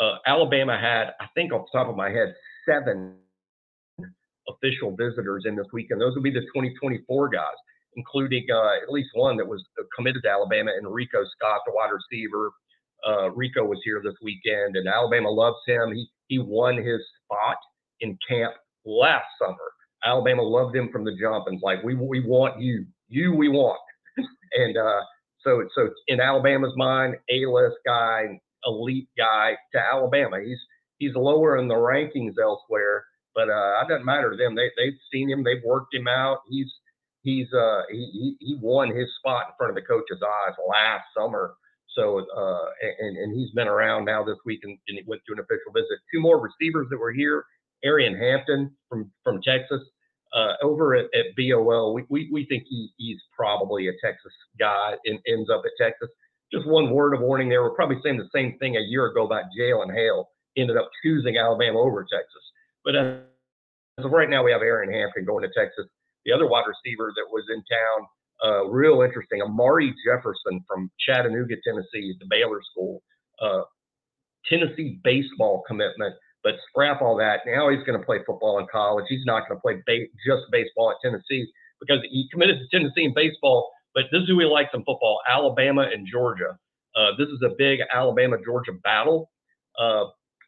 Uh, 0.00 0.16
Alabama 0.26 0.78
had, 0.78 1.14
I 1.20 1.26
think 1.34 1.52
off 1.52 1.66
the 1.72 1.78
top 1.78 1.88
of 1.88 1.96
my 1.96 2.10
head, 2.10 2.34
seven 2.68 3.14
official 4.48 4.96
visitors 4.96 5.44
in 5.46 5.56
this 5.56 5.66
weekend. 5.72 6.00
Those 6.00 6.14
would 6.14 6.24
be 6.24 6.30
the 6.30 6.40
2024 6.40 7.28
guys, 7.28 7.58
including 7.96 8.46
at 8.50 8.90
least 8.90 9.10
one 9.14 9.36
that 9.36 9.46
was 9.46 9.62
committed 9.96 10.22
to 10.24 10.30
Alabama, 10.30 10.70
Rico 10.88 11.24
Scott, 11.36 11.60
the 11.66 11.72
wide 11.72 11.90
receiver. 11.90 12.50
Uh, 13.06 13.30
Rico 13.32 13.64
was 13.64 13.80
here 13.84 14.00
this 14.02 14.14
weekend, 14.22 14.76
and 14.76 14.88
Alabama 14.88 15.30
loves 15.30 15.58
him. 15.66 15.92
He 15.92 16.08
he 16.28 16.38
won 16.38 16.76
his 16.76 17.00
spot 17.24 17.56
in 18.00 18.18
camp 18.28 18.54
last 18.84 19.26
summer. 19.40 19.56
Alabama 20.04 20.42
loved 20.42 20.76
him 20.76 20.90
from 20.92 21.04
the 21.04 21.16
jump 21.20 21.46
and 21.46 21.60
like, 21.62 21.82
we 21.82 21.94
we 21.94 22.20
want 22.20 22.60
you, 22.60 22.86
you 23.08 23.34
we 23.34 23.48
want. 23.48 23.80
and 24.54 24.76
uh, 24.76 25.00
so 25.40 25.64
so 25.74 25.90
in 26.08 26.20
Alabama's 26.20 26.74
mind, 26.76 27.16
A-list 27.30 27.76
guy, 27.86 28.40
elite 28.66 29.08
guy 29.16 29.56
to 29.72 29.78
Alabama. 29.80 30.40
He's 30.44 30.60
he's 30.98 31.14
lower 31.14 31.56
in 31.58 31.68
the 31.68 31.74
rankings 31.74 32.34
elsewhere, 32.42 33.04
but 33.34 33.48
uh, 33.48 33.82
it 33.82 33.88
doesn't 33.88 34.04
matter 34.04 34.30
to 34.30 34.36
them. 34.36 34.54
They 34.54 34.70
they've 34.76 34.98
seen 35.12 35.30
him, 35.30 35.42
they've 35.44 35.64
worked 35.64 35.94
him 35.94 36.08
out. 36.08 36.40
He's 36.48 36.72
he's 37.22 37.48
uh 37.52 37.82
he 37.90 38.36
he 38.40 38.58
won 38.60 38.94
his 38.94 39.08
spot 39.18 39.46
in 39.48 39.54
front 39.56 39.70
of 39.70 39.76
the 39.76 39.86
coach's 39.88 40.22
eyes 40.22 40.54
last 40.68 41.04
summer. 41.16 41.54
So 41.94 42.24
uh 42.36 42.66
and 43.00 43.16
and 43.16 43.38
he's 43.38 43.50
been 43.50 43.68
around 43.68 44.04
now 44.04 44.24
this 44.24 44.38
week 44.44 44.60
and, 44.64 44.78
and 44.88 44.98
went 45.06 45.22
to 45.26 45.32
an 45.34 45.40
official 45.40 45.72
visit. 45.72 45.98
Two 46.12 46.20
more 46.20 46.40
receivers 46.40 46.86
that 46.90 46.98
were 46.98 47.12
here. 47.12 47.44
Arian 47.84 48.16
Hampton 48.16 48.74
from 48.88 49.10
from 49.22 49.40
Texas. 49.42 49.80
Uh, 50.34 50.54
over 50.64 50.96
at, 50.96 51.04
at 51.14 51.26
BOL, 51.36 51.94
we, 51.94 52.02
we, 52.08 52.28
we 52.32 52.44
think 52.46 52.64
he, 52.68 52.90
he's 52.96 53.20
probably 53.36 53.86
a 53.86 53.92
Texas 54.02 54.32
guy 54.58 54.94
and 55.04 55.20
ends 55.28 55.48
up 55.48 55.62
at 55.64 55.70
Texas. 55.80 56.08
Just 56.52 56.66
one 56.66 56.90
word 56.90 57.14
of 57.14 57.20
warning 57.20 57.48
there. 57.48 57.62
We're 57.62 57.76
probably 57.76 57.98
saying 58.02 58.18
the 58.18 58.28
same 58.34 58.58
thing 58.58 58.76
a 58.76 58.80
year 58.80 59.06
ago 59.06 59.26
about 59.26 59.44
Jalen 59.56 59.94
Hale 59.94 60.28
ended 60.56 60.76
up 60.76 60.90
choosing 61.04 61.36
Alabama 61.36 61.78
over 61.78 62.02
Texas. 62.02 62.42
But 62.84 62.96
as 62.96 63.20
of 63.98 64.10
right 64.10 64.28
now, 64.28 64.42
we 64.42 64.50
have 64.50 64.62
Arian 64.62 64.92
Hampton 64.92 65.24
going 65.24 65.42
to 65.42 65.50
Texas. 65.56 65.86
The 66.24 66.32
other 66.32 66.48
wide 66.48 66.64
receiver 66.66 67.12
that 67.14 67.26
was 67.30 67.44
in 67.48 67.62
town, 67.70 68.08
uh, 68.44 68.66
real 68.66 69.02
interesting, 69.02 69.40
Amari 69.42 69.94
Jefferson 70.04 70.62
from 70.68 70.90
Chattanooga, 71.00 71.56
Tennessee, 71.66 72.14
the 72.20 72.26
Baylor 72.28 72.60
School. 72.70 73.02
Uh, 73.40 73.62
Tennessee 74.48 75.00
baseball 75.02 75.62
commitment, 75.66 76.14
but 76.42 76.54
scrap 76.68 77.00
all 77.00 77.16
that. 77.16 77.40
Now 77.46 77.70
he's 77.70 77.82
going 77.84 77.98
to 77.98 78.04
play 78.04 78.18
football 78.26 78.58
in 78.58 78.66
college. 78.70 79.06
He's 79.08 79.24
not 79.24 79.48
going 79.48 79.58
to 79.58 79.62
play 79.62 79.82
ba- 79.86 80.06
just 80.26 80.42
baseball 80.52 80.90
at 80.90 80.96
Tennessee 81.02 81.50
because 81.80 82.00
he 82.10 82.28
committed 82.30 82.58
to 82.58 82.76
Tennessee 82.76 83.04
in 83.04 83.14
baseball. 83.14 83.70
But 83.94 84.04
this 84.12 84.22
is 84.22 84.28
who 84.28 84.38
he 84.40 84.44
likes 84.44 84.70
in 84.74 84.80
football: 84.80 85.20
Alabama 85.28 85.82
and 85.82 86.06
Georgia. 86.10 86.58
Uh, 86.94 87.10
this 87.18 87.28
is 87.28 87.40
a 87.44 87.54
big 87.56 87.80
Alabama 87.92 88.36
Georgia 88.44 88.72
battle. 88.84 89.30
Uh, 89.78 90.04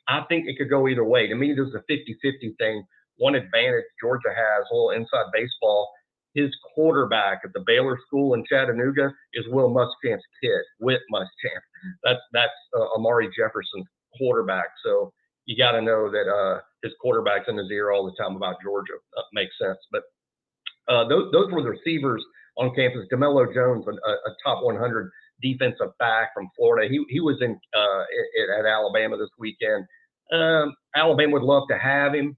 I 0.09 0.23
think 0.29 0.47
it 0.47 0.57
could 0.59 0.71
go 0.71 0.87
either 0.89 1.05
way. 1.05 1.27
To 1.27 1.35
me, 1.35 1.53
this 1.53 1.67
is 1.67 1.75
a 1.75 1.83
50 1.89 2.19
50 2.23 2.55
thing. 2.59 2.85
One 3.17 3.35
advantage 3.35 3.85
Georgia 4.01 4.29
has, 4.29 4.67
a 4.71 4.75
little 4.75 4.91
inside 4.91 5.33
baseball, 5.33 5.91
his 6.37 6.55
quarterback 6.75 7.41
at 7.45 7.53
the 7.55 7.65
Baylor 7.67 7.99
School 8.07 8.35
in 8.35 8.45
Chattanooga 8.45 9.11
is 9.33 9.45
Will 9.49 9.71
Muschamp's 9.71 10.23
kid, 10.43 10.61
Whit 10.79 11.01
Muschamp. 11.13 11.65
That's 12.05 12.21
that's 12.33 12.53
uh, 12.79 12.95
Amari 12.95 13.29
Jefferson's 13.37 13.87
quarterback. 14.19 14.69
So 14.85 15.13
you 15.47 15.57
got 15.57 15.73
to 15.73 15.81
know 15.81 16.11
that 16.11 16.29
uh, 16.31 16.61
his 16.83 16.93
quarterback's 17.01 17.49
in 17.49 17.57
his 17.57 17.71
ear 17.71 17.91
all 17.91 18.05
the 18.05 18.23
time 18.23 18.37
about 18.37 18.57
Georgia. 18.63 18.95
Uh, 19.17 19.23
makes 19.33 19.55
sense. 19.61 19.79
But 19.91 20.03
uh, 20.89 21.09
those, 21.09 21.33
those 21.33 21.51
were 21.51 21.63
the 21.63 21.71
receivers 21.71 22.23
on 22.57 22.75
campus. 22.75 23.07
DeMello 23.13 23.53
Jones, 23.55 23.85
a, 23.89 24.11
a, 24.11 24.35
top 24.45 24.63
100 24.63 25.11
defensive 25.43 25.97
back 25.99 26.35
from 26.35 26.49
Florida. 26.57 26.89
He, 26.91 27.05
he 27.09 27.21
was 27.21 27.37
in 27.41 27.59
uh, 27.77 28.01
at, 28.01 28.61
at 28.61 28.67
Alabama 28.67 29.17
this 29.17 29.31
weekend. 29.39 29.85
Um, 30.33 30.75
Alabama 30.95 31.35
would 31.35 31.43
love 31.43 31.65
to 31.71 31.79
have 31.79 32.15
him. 32.15 32.37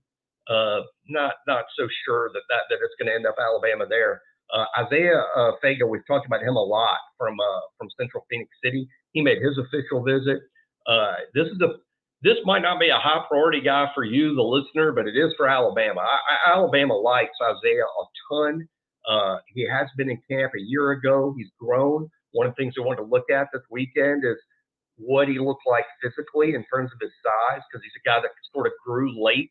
Uh, 0.48 0.80
not 1.08 1.34
not 1.46 1.64
so 1.78 1.86
sure 2.04 2.30
that 2.32 2.42
that, 2.48 2.62
that 2.70 2.78
it's 2.82 2.94
going 2.98 3.08
to 3.08 3.14
end 3.14 3.26
up 3.26 3.36
Alabama 3.38 3.86
there. 3.88 4.22
Uh, 4.52 4.64
Isaiah 4.78 5.22
uh, 5.36 5.52
Fega, 5.62 5.86
we've 5.86 6.06
talked 6.06 6.26
about 6.26 6.42
him 6.42 6.56
a 6.56 6.62
lot 6.62 6.98
from 7.18 7.38
uh, 7.38 7.60
from 7.76 7.88
Central 8.00 8.24
Phoenix 8.30 8.50
City. 8.64 8.88
He 9.12 9.20
made 9.20 9.42
his 9.42 9.58
official 9.58 10.02
visit. 10.02 10.40
Uh, 10.86 11.14
this 11.34 11.48
is 11.48 11.60
a 11.60 11.76
this 12.22 12.38
might 12.44 12.62
not 12.62 12.80
be 12.80 12.88
a 12.88 12.98
high 12.98 13.24
priority 13.28 13.60
guy 13.60 13.90
for 13.94 14.04
you, 14.04 14.34
the 14.34 14.42
listener, 14.42 14.92
but 14.92 15.06
it 15.06 15.16
is 15.16 15.32
for 15.36 15.46
Alabama. 15.48 16.00
I, 16.00 16.50
I, 16.50 16.56
Alabama 16.56 16.94
likes 16.94 17.36
Isaiah 17.42 17.84
a 17.84 18.04
ton. 18.32 18.68
He 19.54 19.68
has 19.68 19.88
been 19.96 20.10
in 20.10 20.20
camp 20.30 20.52
a 20.56 20.60
year 20.60 20.92
ago. 20.92 21.34
He's 21.36 21.50
grown. 21.60 22.08
One 22.32 22.46
of 22.46 22.54
the 22.56 22.62
things 22.62 22.74
we 22.76 22.84
want 22.84 22.98
to 22.98 23.04
look 23.04 23.30
at 23.30 23.48
this 23.52 23.62
weekend 23.70 24.24
is 24.24 24.36
what 24.96 25.28
he 25.28 25.38
looked 25.38 25.62
like 25.66 25.84
physically 26.02 26.54
in 26.54 26.64
terms 26.72 26.90
of 26.92 26.98
his 27.00 27.12
size, 27.22 27.62
because 27.70 27.82
he's 27.84 27.94
a 27.96 28.08
guy 28.08 28.20
that 28.20 28.30
sort 28.52 28.66
of 28.66 28.72
grew 28.84 29.14
late, 29.22 29.50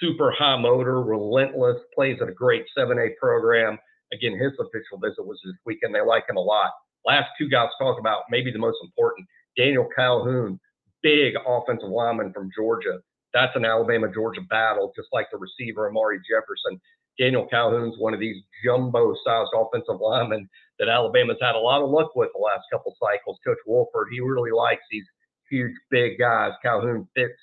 super 0.00 0.30
high 0.30 0.58
motor, 0.58 1.02
relentless, 1.02 1.78
plays 1.94 2.18
at 2.20 2.28
a 2.28 2.32
great 2.32 2.64
7A 2.76 3.16
program. 3.20 3.78
Again, 4.12 4.38
his 4.38 4.52
official 4.58 4.98
visit 4.98 5.26
was 5.26 5.40
this 5.44 5.54
weekend. 5.64 5.94
They 5.94 6.00
like 6.00 6.24
him 6.28 6.36
a 6.36 6.40
lot. 6.40 6.70
Last 7.04 7.28
two 7.38 7.48
guys 7.48 7.68
talk 7.78 7.98
about 7.98 8.22
maybe 8.30 8.50
the 8.50 8.58
most 8.58 8.78
important, 8.82 9.26
Daniel 9.56 9.88
Calhoun, 9.94 10.60
big 11.02 11.34
offensive 11.46 11.88
lineman 11.88 12.32
from 12.32 12.50
Georgia. 12.54 12.98
That's 13.32 13.54
an 13.54 13.64
Alabama 13.64 14.08
Georgia 14.12 14.40
battle, 14.48 14.92
just 14.96 15.08
like 15.12 15.26
the 15.30 15.38
receiver 15.38 15.88
Amari 15.88 16.18
Jefferson. 16.18 16.80
Daniel 17.18 17.46
Calhoun's 17.46 17.98
one 17.98 18.14
of 18.14 18.20
these 18.20 18.42
jumbo 18.64 19.14
sized 19.24 19.50
offensive 19.54 20.00
linemen 20.00 20.48
that 20.78 20.88
Alabama's 20.88 21.38
had 21.40 21.54
a 21.54 21.58
lot 21.58 21.82
of 21.82 21.90
luck 21.90 22.14
with 22.14 22.30
the 22.34 22.40
last 22.42 22.64
couple 22.72 22.94
cycles. 23.00 23.38
Coach 23.44 23.58
Wolford, 23.66 24.08
he 24.10 24.20
really 24.20 24.50
likes 24.50 24.82
these 24.90 25.04
huge, 25.50 25.72
big 25.90 26.18
guys. 26.18 26.52
Calhoun 26.62 27.08
fits 27.14 27.38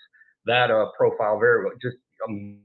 that 0.45 0.69
uh, 0.69 0.87
profile 0.97 1.39
very 1.39 1.63
well. 1.63 1.73
Just 1.81 1.97
a 2.29 2.55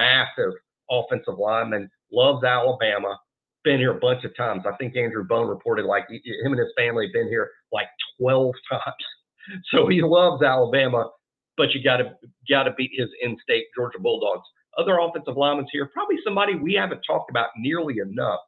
massive 0.00 0.52
offensive 0.90 1.38
lineman, 1.38 1.90
loves 2.12 2.44
Alabama, 2.44 3.18
been 3.64 3.78
here 3.78 3.96
a 3.96 4.00
bunch 4.00 4.24
of 4.24 4.36
times. 4.36 4.62
I 4.66 4.76
think 4.76 4.96
Andrew 4.96 5.24
Bone 5.24 5.48
reported 5.48 5.84
like 5.84 6.08
him 6.08 6.52
and 6.52 6.58
his 6.58 6.72
family 6.76 7.06
have 7.06 7.12
been 7.12 7.28
here 7.28 7.50
like 7.72 7.88
12 8.20 8.54
times. 8.70 9.62
So 9.72 9.86
he 9.88 10.02
loves 10.02 10.42
Alabama, 10.42 11.10
but 11.56 11.72
you 11.74 11.82
got 11.82 11.98
to 11.98 12.12
got 12.48 12.64
to 12.64 12.72
beat 12.72 12.90
his 12.94 13.08
in-state 13.22 13.66
Georgia 13.76 13.98
Bulldogs. 13.98 14.46
Other 14.76 14.98
offensive 14.98 15.36
linemen 15.36 15.66
here, 15.72 15.90
probably 15.92 16.16
somebody 16.24 16.54
we 16.54 16.74
haven't 16.74 17.00
talked 17.06 17.30
about 17.30 17.48
nearly 17.56 17.96
enough. 17.98 18.40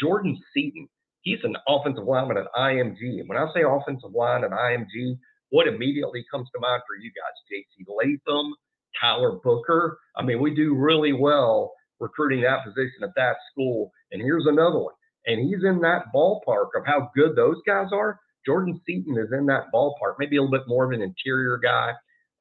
Jordan 0.00 0.38
Seaton. 0.54 0.88
He's 1.22 1.38
an 1.42 1.56
offensive 1.66 2.04
lineman 2.04 2.38
at 2.38 2.46
IMG. 2.56 3.20
And 3.20 3.28
when 3.28 3.38
I 3.38 3.46
say 3.52 3.62
offensive 3.62 4.12
line 4.14 4.44
at 4.44 4.50
IMG, 4.50 5.18
what 5.50 5.66
immediately 5.66 6.24
comes 6.30 6.48
to 6.54 6.60
mind 6.60 6.82
for 6.86 6.96
you 6.96 7.10
guys? 7.10 7.34
JC 7.50 7.84
Latham, 7.88 8.54
Tyler 9.00 9.38
Booker. 9.42 9.98
I 10.16 10.22
mean, 10.22 10.40
we 10.40 10.54
do 10.54 10.74
really 10.74 11.12
well 11.12 11.72
recruiting 12.00 12.42
that 12.42 12.64
position 12.64 13.02
at 13.02 13.14
that 13.16 13.36
school. 13.50 13.92
And 14.12 14.22
here's 14.22 14.46
another 14.46 14.78
one. 14.78 14.94
And 15.26 15.40
he's 15.40 15.64
in 15.64 15.80
that 15.80 16.06
ballpark 16.14 16.68
of 16.76 16.86
how 16.86 17.10
good 17.14 17.36
those 17.36 17.56
guys 17.66 17.88
are. 17.92 18.18
Jordan 18.46 18.80
Seaton 18.86 19.16
is 19.18 19.32
in 19.32 19.46
that 19.46 19.64
ballpark, 19.74 20.14
maybe 20.18 20.36
a 20.36 20.42
little 20.42 20.56
bit 20.56 20.68
more 20.68 20.84
of 20.84 20.92
an 20.92 21.02
interior 21.02 21.58
guy. 21.58 21.92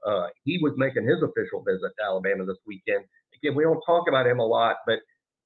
Uh, 0.05 0.27
he 0.43 0.57
was 0.61 0.73
making 0.77 1.05
his 1.05 1.21
official 1.21 1.63
visit 1.63 1.91
to 1.97 2.05
Alabama 2.05 2.45
this 2.45 2.57
weekend. 2.65 3.03
Again, 3.35 3.55
we 3.55 3.63
don't 3.63 3.81
talk 3.85 4.07
about 4.07 4.25
him 4.25 4.39
a 4.39 4.45
lot, 4.45 4.77
but 4.85 4.99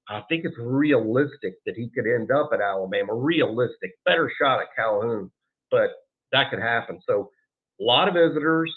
I 0.08 0.22
think 0.30 0.46
it's 0.46 0.58
realistic 0.60 1.56
that 1.65 1.75
he 1.75 1.89
could 1.89 2.06
end 2.06 2.32
up 2.32 2.51
at 2.53 2.62
Alabama. 2.62 3.13
Realistic, 3.15 3.91
better 4.06 4.32
shot 4.39 4.62
at 4.62 4.68
Calhoun, 4.75 5.32
but 5.72 5.89
that 6.32 6.50
could 6.50 6.60
happen. 6.60 7.00
So 7.08 7.32
a 7.80 7.84
lot 7.84 8.08
of 8.08 8.13
visitors, 8.13 8.72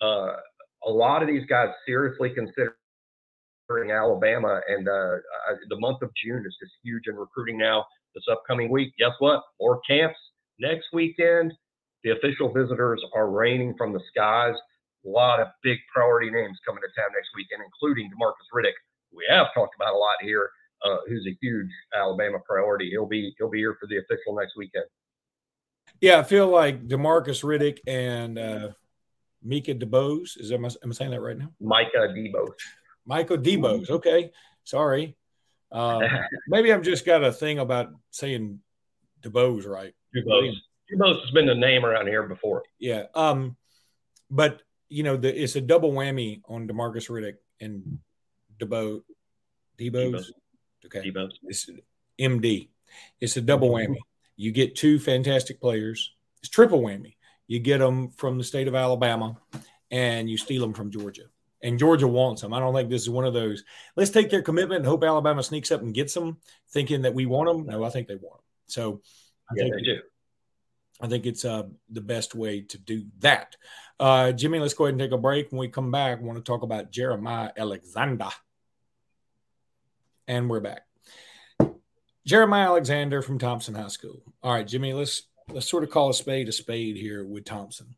uh, 0.00 0.36
a 0.88 0.90
lot 0.90 1.22
of 1.22 1.28
these 1.28 1.44
guys 1.44 1.68
seriously 1.86 2.30
considering 2.30 2.72
Alabama, 3.92 4.60
and 4.68 4.88
uh, 4.88 5.16
the 5.68 5.78
month 5.78 6.00
of 6.02 6.10
June 6.24 6.42
is 6.46 6.56
just 6.60 6.72
huge 6.82 7.02
in 7.06 7.14
recruiting 7.14 7.58
now. 7.58 7.84
This 8.14 8.24
upcoming 8.32 8.70
week, 8.70 8.94
guess 8.98 9.12
what? 9.18 9.42
More 9.60 9.80
camps 9.86 10.18
next 10.58 10.86
weekend. 10.94 11.52
The 12.04 12.10
official 12.10 12.52
visitors 12.52 13.04
are 13.14 13.30
raining 13.30 13.74
from 13.76 13.92
the 13.92 14.00
skies. 14.10 14.54
A 15.04 15.08
lot 15.08 15.40
of 15.40 15.48
big 15.62 15.78
priority 15.92 16.30
names 16.30 16.58
coming 16.66 16.80
to 16.80 17.00
town 17.00 17.10
next 17.14 17.28
weekend, 17.36 17.62
including 17.62 18.10
Demarcus 18.10 18.48
Riddick. 18.54 18.72
We 19.14 19.24
have 19.28 19.48
talked 19.54 19.74
about 19.76 19.94
a 19.94 19.98
lot 19.98 20.16
here. 20.22 20.50
Uh, 20.84 20.98
who's 21.08 21.26
a 21.26 21.36
huge 21.42 21.70
Alabama 21.94 22.38
priority? 22.48 22.88
He'll 22.90 23.06
be 23.06 23.34
he'll 23.36 23.50
be 23.50 23.58
here 23.58 23.76
for 23.80 23.86
the 23.88 23.98
official 23.98 24.36
next 24.36 24.56
weekend. 24.56 24.84
Yeah, 26.00 26.20
I 26.20 26.22
feel 26.22 26.46
like 26.48 26.86
Demarcus 26.86 27.42
Riddick 27.42 27.78
and 27.86 28.38
uh, 28.38 28.68
Mika 29.42 29.74
DeBose. 29.74 30.38
Is 30.40 30.48
that, 30.48 30.56
am 30.56 30.64
I, 30.64 30.70
am 30.82 30.90
I 30.90 30.92
saying 30.92 31.10
that 31.12 31.20
right 31.20 31.38
now? 31.38 31.50
Micah 31.60 32.12
DeBose. 32.16 32.48
Michael 33.06 33.38
DeBose. 33.38 33.90
Okay, 33.90 34.30
sorry. 34.64 35.16
Uh, 35.72 36.00
maybe 36.48 36.72
I've 36.72 36.82
just 36.82 37.06
got 37.06 37.24
a 37.24 37.32
thing 37.32 37.58
about 37.58 37.88
saying 38.10 38.60
DeBose 39.22 39.66
right. 39.66 39.94
DeBose. 40.14 40.54
DeBose 40.92 41.20
has 41.20 41.30
been 41.30 41.46
the 41.46 41.54
name 41.54 41.84
around 41.84 42.06
here 42.06 42.22
before. 42.24 42.62
Yeah. 42.78 43.04
Um, 43.14 43.56
but 44.30 44.62
you 44.88 45.02
know, 45.02 45.16
the, 45.16 45.42
it's 45.42 45.56
a 45.56 45.60
double 45.60 45.92
whammy 45.92 46.40
on 46.48 46.66
Demarcus 46.66 47.10
Riddick 47.10 47.36
and 47.60 47.98
DeBose. 48.58 49.02
DeBose. 49.78 50.30
Okay. 50.86 51.10
DeBose. 51.10 51.32
It's 51.44 51.70
MD. 52.18 52.68
It's 53.20 53.36
a 53.36 53.42
double 53.42 53.70
whammy. 53.70 53.98
You 54.36 54.52
get 54.52 54.76
two 54.76 54.98
fantastic 54.98 55.60
players. 55.60 56.14
It's 56.40 56.48
triple 56.48 56.80
whammy. 56.80 57.16
You 57.48 57.58
get 57.58 57.78
them 57.78 58.10
from 58.10 58.38
the 58.38 58.44
state 58.44 58.68
of 58.68 58.74
Alabama, 58.76 59.36
and 59.90 60.30
you 60.30 60.36
steal 60.36 60.62
them 60.62 60.74
from 60.74 60.90
Georgia. 60.90 61.24
And 61.60 61.78
Georgia 61.78 62.06
wants 62.06 62.42
them. 62.42 62.52
I 62.54 62.60
don't 62.60 62.72
think 62.72 62.88
this 62.88 63.02
is 63.02 63.10
one 63.10 63.24
of 63.24 63.34
those. 63.34 63.64
Let's 63.96 64.10
take 64.10 64.30
their 64.30 64.42
commitment 64.42 64.78
and 64.78 64.86
hope 64.86 65.02
Alabama 65.02 65.42
sneaks 65.42 65.72
up 65.72 65.82
and 65.82 65.92
gets 65.92 66.14
them, 66.14 66.36
thinking 66.70 67.02
that 67.02 67.14
we 67.14 67.26
want 67.26 67.48
them. 67.48 67.66
No, 67.66 67.82
I 67.82 67.90
think 67.90 68.06
they 68.06 68.14
want 68.14 68.36
them. 68.36 68.44
So, 68.66 69.00
I 69.50 69.54
yeah, 69.56 69.64
think 69.64 69.74
they 69.74 69.82
do. 69.82 70.00
I 71.00 71.08
think 71.08 71.26
it's 71.26 71.44
uh, 71.44 71.64
the 71.90 72.00
best 72.00 72.34
way 72.34 72.60
to 72.60 72.78
do 72.78 73.06
that. 73.20 73.56
Uh, 73.98 74.32
Jimmy, 74.32 74.60
let's 74.60 74.74
go 74.74 74.84
ahead 74.84 74.94
and 74.94 75.00
take 75.00 75.12
a 75.12 75.18
break. 75.18 75.50
When 75.50 75.58
we 75.58 75.68
come 75.68 75.90
back, 75.90 76.18
I 76.18 76.22
want 76.22 76.38
to 76.38 76.44
talk 76.44 76.62
about 76.62 76.92
Jeremiah 76.92 77.50
Alexander. 77.56 78.28
And 80.26 80.50
we're 80.50 80.60
back. 80.60 80.82
Jeremiah 82.26 82.66
Alexander 82.66 83.22
from 83.22 83.38
Thompson 83.38 83.74
High 83.74 83.88
School. 83.88 84.22
All 84.42 84.52
right, 84.52 84.66
Jimmy, 84.66 84.92
let's 84.92 85.22
let's 85.50 85.68
sort 85.68 85.84
of 85.84 85.90
call 85.90 86.10
a 86.10 86.14
spade 86.14 86.48
a 86.48 86.52
spade 86.52 86.96
here 86.96 87.24
with 87.24 87.44
Thompson. 87.44 87.94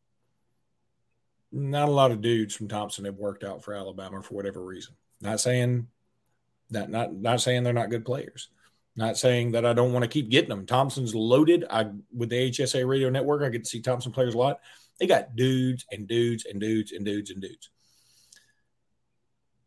Not 1.52 1.88
a 1.88 1.92
lot 1.92 2.12
of 2.12 2.21
dudes 2.21 2.54
from 2.54 2.69
Thompson 2.69 3.04
have 3.04 3.16
worked 3.16 3.42
out 3.42 3.64
for 3.64 3.75
Alabama 3.75 4.23
for 4.23 4.35
whatever 4.35 4.64
reason. 4.64 4.95
Not 5.21 5.40
saying 5.40 5.88
that 6.71 6.90
not 6.90 7.12
not 7.14 7.40
saying 7.40 7.64
they're 7.64 7.73
not 7.73 7.90
good 7.90 8.04
players. 8.04 8.49
Not 8.97 9.16
saying 9.16 9.52
that 9.52 9.66
I 9.66 9.73
don't 9.73 9.92
want 9.92 10.04
to 10.04 10.09
keep 10.09 10.30
getting 10.30 10.50
them. 10.50 10.66
Thompson's 10.66 11.14
loaded. 11.14 11.64
I 11.71 11.90
with 12.14 12.30
the 12.30 12.50
HSA 12.50 12.87
radio 12.88 13.11
network, 13.11 13.42
I 13.42 13.49
get 13.49 13.64
to 13.64 13.69
see 13.69 13.80
Thompson 13.80 14.12
players 14.12 14.35
a 14.35 14.38
lot. 14.38 14.61
They 14.99 15.07
got 15.07 15.35
dudes 15.35 15.87
and 15.90 16.07
dudes 16.07 16.45
and 16.45 16.61
dudes 16.61 16.92
and 16.92 17.04
dudes 17.04 17.30
and 17.30 17.40
dudes. 17.40 17.71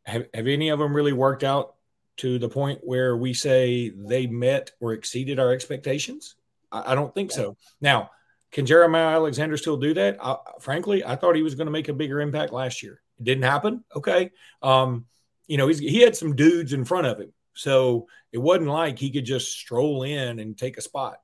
Have, 0.05 0.27
have 0.33 0.47
any 0.47 0.69
of 0.69 0.79
them 0.79 0.95
really 0.95 1.13
worked 1.13 1.43
out 1.43 1.75
to 2.17 2.37
the 2.37 2.49
point 2.49 2.81
where 2.83 3.17
we 3.17 3.33
say 3.33 3.89
they 3.89 4.27
met 4.27 4.71
or 4.79 4.93
exceeded 4.93 5.39
our 5.39 5.51
expectations? 5.51 6.35
I, 6.73 6.91
I 6.91 6.95
don't 6.95 7.13
think 7.13 7.31
so. 7.31 7.55
Now, 7.79 8.09
can 8.51 8.65
Jeremiah 8.65 9.15
Alexander 9.15 9.55
still 9.57 9.77
do 9.77 9.93
that? 9.93 10.17
I, 10.21 10.35
frankly, 10.59 11.05
I 11.05 11.15
thought 11.15 11.35
he 11.35 11.41
was 11.41 11.55
going 11.55 11.67
to 11.67 11.71
make 11.71 11.87
a 11.87 11.93
bigger 11.93 12.19
impact 12.19 12.51
last 12.51 12.83
year. 12.83 13.01
It 13.19 13.23
didn't 13.23 13.43
happen. 13.43 13.83
Okay. 13.95 14.31
Um, 14.61 15.05
you 15.47 15.57
know, 15.57 15.67
he 15.67 16.01
had 16.01 16.15
some 16.15 16.35
dudes 16.35 16.73
in 16.73 16.85
front 16.85 17.07
of 17.07 17.19
him. 17.19 17.31
So 17.53 18.07
it 18.31 18.39
wasn't 18.39 18.69
like 18.69 18.97
he 18.97 19.11
could 19.11 19.25
just 19.25 19.57
stroll 19.57 20.03
in 20.03 20.39
and 20.39 20.57
take 20.57 20.77
a 20.77 20.81
spot. 20.81 21.17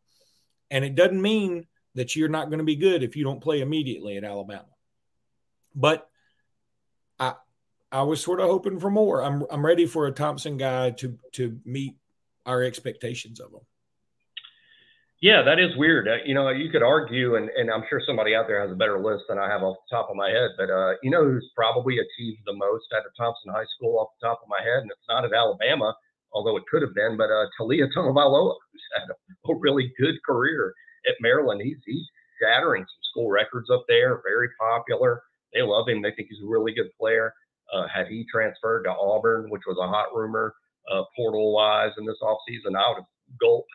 And 0.72 0.86
it 0.86 0.96
doesn't 0.96 1.22
mean 1.22 1.66
that 1.96 2.16
you're 2.16 2.30
not 2.30 2.50
going 2.50 2.60
to 2.60 2.66
be 2.66 2.76
good 2.76 3.04
if 3.04 3.16
you 3.16 3.24
don't 3.24 3.42
play 3.42 3.62
immediately 3.62 4.18
at 4.18 4.24
Alabama. 4.24 4.66
But 5.76 6.08
I 7.20 7.34
I 7.92 8.04
was 8.04 8.22
sort 8.22 8.40
of 8.40 8.48
hoping 8.48 8.80
for 8.80 8.92
more. 8.92 9.24
I'm 9.24 9.46
I'm 9.50 9.66
ready 9.66 9.86
for 9.86 10.06
a 10.08 10.12
Thompson 10.12 10.58
guy 10.58 10.92
to 10.92 11.18
to 11.34 11.60
meet 11.66 11.96
our 12.46 12.64
expectations 12.64 13.40
of 13.40 13.52
him. 13.52 13.62
Yeah, 15.22 15.44
that 15.44 15.60
is 15.60 15.76
weird. 15.76 16.08
Uh, 16.08 16.24
you 16.24 16.34
know, 16.34 16.48
you 16.48 16.72
could 16.72 16.84
argue, 16.84 17.36
and, 17.36 17.50
and 17.50 17.70
I'm 17.70 17.84
sure 17.90 18.02
somebody 18.08 18.36
out 18.36 18.48
there 18.48 18.62
has 18.64 18.72
a 18.72 18.80
better 18.80 19.04
list 19.04 19.26
than 19.28 19.38
I 19.38 19.52
have 19.52 19.64
off 19.64 19.76
the 19.84 19.96
top 19.96 20.10
of 20.10 20.16
my 20.16 20.30
head. 20.30 20.52
But 20.58 20.70
uh, 20.72 20.96
you 21.04 21.12
know 21.12 21.26
who's 21.26 21.52
probably 21.56 22.00
achieved 22.00 22.40
the 22.46 22.56
most 22.56 22.88
at 22.96 23.04
a 23.04 23.12
Thompson 23.20 23.52
High 23.52 23.68
School 23.76 24.00
off 24.00 24.16
the 24.16 24.28
top 24.28 24.40
of 24.42 24.48
my 24.48 24.64
head, 24.64 24.80
and 24.84 24.92
it's 24.92 25.10
not 25.10 25.26
at 25.26 25.34
Alabama, 25.34 25.94
although 26.32 26.56
it 26.56 26.64
could 26.72 26.82
have 26.84 26.96
been. 26.96 27.18
But 27.18 27.32
uh, 27.36 27.52
Taulia 27.60 27.92
Tagovailoa, 27.92 28.56
who's 28.72 28.88
had 28.96 29.10
a, 29.12 29.52
a 29.52 29.60
really 29.60 29.92
good 30.00 30.16
career 30.26 30.74
at 31.10 31.20
Maryland. 31.20 31.62
He's 31.62 31.84
he's 31.86 32.08
shattering 32.42 32.84
some 32.84 33.04
school 33.12 33.30
records 33.30 33.70
up 33.70 33.84
there. 33.90 34.22
Very 34.24 34.48
popular. 34.58 35.22
They 35.54 35.64
love 35.64 35.90
him. 35.90 36.02
They 36.02 36.12
think 36.16 36.30
he's 36.30 36.44
a 36.46 36.48
really 36.48 36.74
good 36.74 36.96
player. 36.98 37.34
Uh, 37.74 37.88
had 37.94 38.08
he 38.08 38.26
transferred 38.32 38.84
to 38.84 38.92
Auburn, 38.92 39.50
which 39.50 39.64
was 39.68 39.78
a 39.84 39.88
hot 39.88 40.16
rumor 40.16 40.56
uh, 40.90 41.04
portal 41.14 41.54
wise 41.54 41.92
in 41.98 42.06
this 42.06 42.24
offseason, 42.24 42.80
I 42.80 42.88
would 42.88 43.04
have 43.04 43.12
gulped 43.40 43.69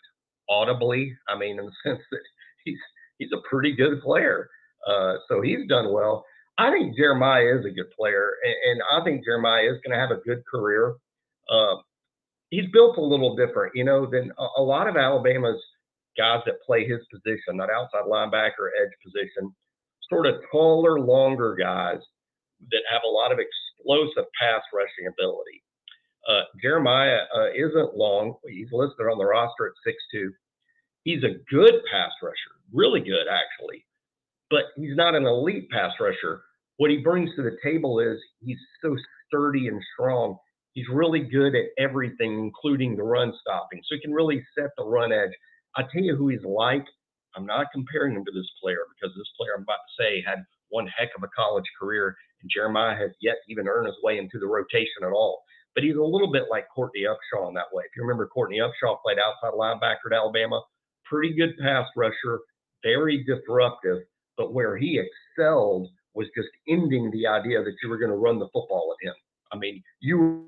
audibly. 0.49 1.17
I 1.29 1.37
mean, 1.39 1.59
in 1.59 1.67
the 1.67 1.73
sense 1.91 2.03
that 2.11 2.21
he's 2.65 2.79
he's 3.19 3.33
a 3.33 3.49
pretty 3.49 3.75
good 3.75 4.01
player. 4.03 4.49
Uh, 4.87 5.15
so 5.29 5.41
he's 5.41 5.67
done 5.69 5.93
well. 5.93 6.25
I 6.59 6.71
think 6.71 6.97
Jeremiah 6.97 7.59
is 7.59 7.65
a 7.65 7.71
good 7.71 7.91
player, 7.99 8.33
and, 8.45 8.55
and 8.73 8.83
I 8.93 9.05
think 9.05 9.25
Jeremiah 9.25 9.65
is 9.65 9.81
going 9.85 9.93
to 9.93 10.01
have 10.01 10.11
a 10.11 10.23
good 10.23 10.43
career. 10.47 10.95
Uh, 11.51 11.77
he's 12.51 12.71
built 12.73 12.97
a 12.97 13.03
little 13.03 13.35
different, 13.35 13.75
you 13.75 13.85
know, 13.85 14.07
than 14.07 14.31
a, 14.39 14.47
a, 14.59 14.63
lot 14.63 14.89
of 14.89 14.97
Alabama's 14.97 15.61
guys 16.17 16.41
that 16.47 16.63
play 16.65 16.87
his 16.87 17.01
position, 17.11 17.57
that 17.59 17.71
outside 17.71 18.05
linebacker 18.09 18.71
edge 18.81 18.93
position, 19.03 19.53
sort 20.09 20.27
of 20.27 20.37
taller, 20.53 21.01
longer 21.01 21.57
guys 21.59 21.99
that 22.71 22.83
have 22.91 23.03
a 23.05 23.11
lot 23.11 23.33
of 23.33 23.39
explosive 23.39 24.31
pass 24.41 24.63
rushing 24.73 25.09
ability. 25.09 25.64
Uh, 26.29 26.43
Jeremiah 26.63 27.21
uh, 27.37 27.51
isn't 27.55 27.97
long. 27.97 28.35
He's 28.49 28.69
listed 28.73 29.07
on 29.07 29.19
the 29.19 29.25
roster 29.25 29.67
at 29.67 29.93
6'2. 30.17 30.29
He's 31.05 31.23
a 31.23 31.37
good 31.51 31.75
pass 31.93 32.13
rusher, 32.23 32.57
really 32.73 33.01
good, 33.01 33.27
actually, 33.31 33.85
but 34.51 34.65
he's 34.77 34.97
not 34.97 35.15
an 35.15 35.27
elite 35.27 35.69
pass 35.71 35.93
rusher. 36.01 36.43
What 36.79 36.91
he 36.91 36.99
brings 36.99 37.31
to 37.37 37.43
the 37.43 37.59
table 37.63 38.01
is 38.01 38.19
he's 38.41 38.59
so 38.83 38.97
sturdy 39.29 39.69
and 39.69 39.81
strong. 39.93 40.39
He's 40.73 40.89
really 40.91 41.21
good 41.21 41.55
at 41.55 41.67
everything, 41.79 42.39
including 42.41 42.97
the 42.97 43.03
run 43.03 43.33
stopping. 43.41 43.81
So 43.85 43.95
he 43.95 44.01
can 44.01 44.15
really 44.15 44.43
set 44.59 44.71
the 44.79 44.85
run 44.85 45.13
edge. 45.13 45.31
I 45.77 45.83
tell 45.83 46.03
you 46.03 46.17
who 46.17 46.29
he's 46.29 46.45
like. 46.45 46.87
I'm 47.37 47.47
not 47.47 47.67
comparing 47.75 48.15
him 48.15 48.25
to 48.25 48.33
this 48.33 48.49
player 48.63 48.87
because 48.95 49.15
this 49.17 49.31
player 49.37 49.55
I'm 49.57 49.63
about 49.65 49.75
to 49.75 50.03
say 50.03 50.23
had 50.27 50.45
one 50.71 50.87
heck 50.87 51.11
of 51.17 51.23
a 51.23 51.29
college 51.37 51.65
career, 51.79 52.17
and 52.41 52.51
Jeremiah 52.53 52.97
has 52.97 53.11
yet 53.21 53.37
to 53.45 53.53
even 53.53 53.69
earn 53.69 53.87
his 53.87 53.97
way 54.03 54.19
into 54.19 54.39
the 54.39 54.47
rotation 54.47 55.03
at 55.03 55.13
all 55.13 55.43
but 55.75 55.85
he's 55.85 55.97
a 55.97 56.03
little 56.03 56.31
bit 56.31 56.45
like 56.51 56.67
Courtney 56.75 57.03
Upshaw 57.03 57.49
in 57.49 57.55
that 57.55 57.73
way. 57.73 57.85
If 57.85 57.97
you 57.97 58.03
remember, 58.03 58.27
Courtney 58.27 58.59
Upshaw 58.59 59.01
played 59.03 59.19
outside 59.19 59.57
linebacker 59.57 60.11
at 60.11 60.17
Alabama, 60.17 60.63
pretty 61.05 61.35
good 61.35 61.57
pass 61.59 61.87
rusher, 61.97 62.41
very 62.83 63.25
disruptive, 63.25 64.03
but 64.37 64.53
where 64.53 64.77
he 64.77 65.01
excelled 65.01 65.89
was 66.15 66.29
just 66.37 66.49
ending 66.69 67.11
the 67.11 67.27
idea 67.27 67.63
that 67.63 67.75
you 67.83 67.89
were 67.89 67.99
going 67.99 68.11
to 68.11 68.17
run 68.17 68.39
the 68.39 68.49
football 68.53 68.95
at 68.95 69.07
him. 69.07 69.15
I 69.53 69.57
mean, 69.57 69.83
you 70.01 70.47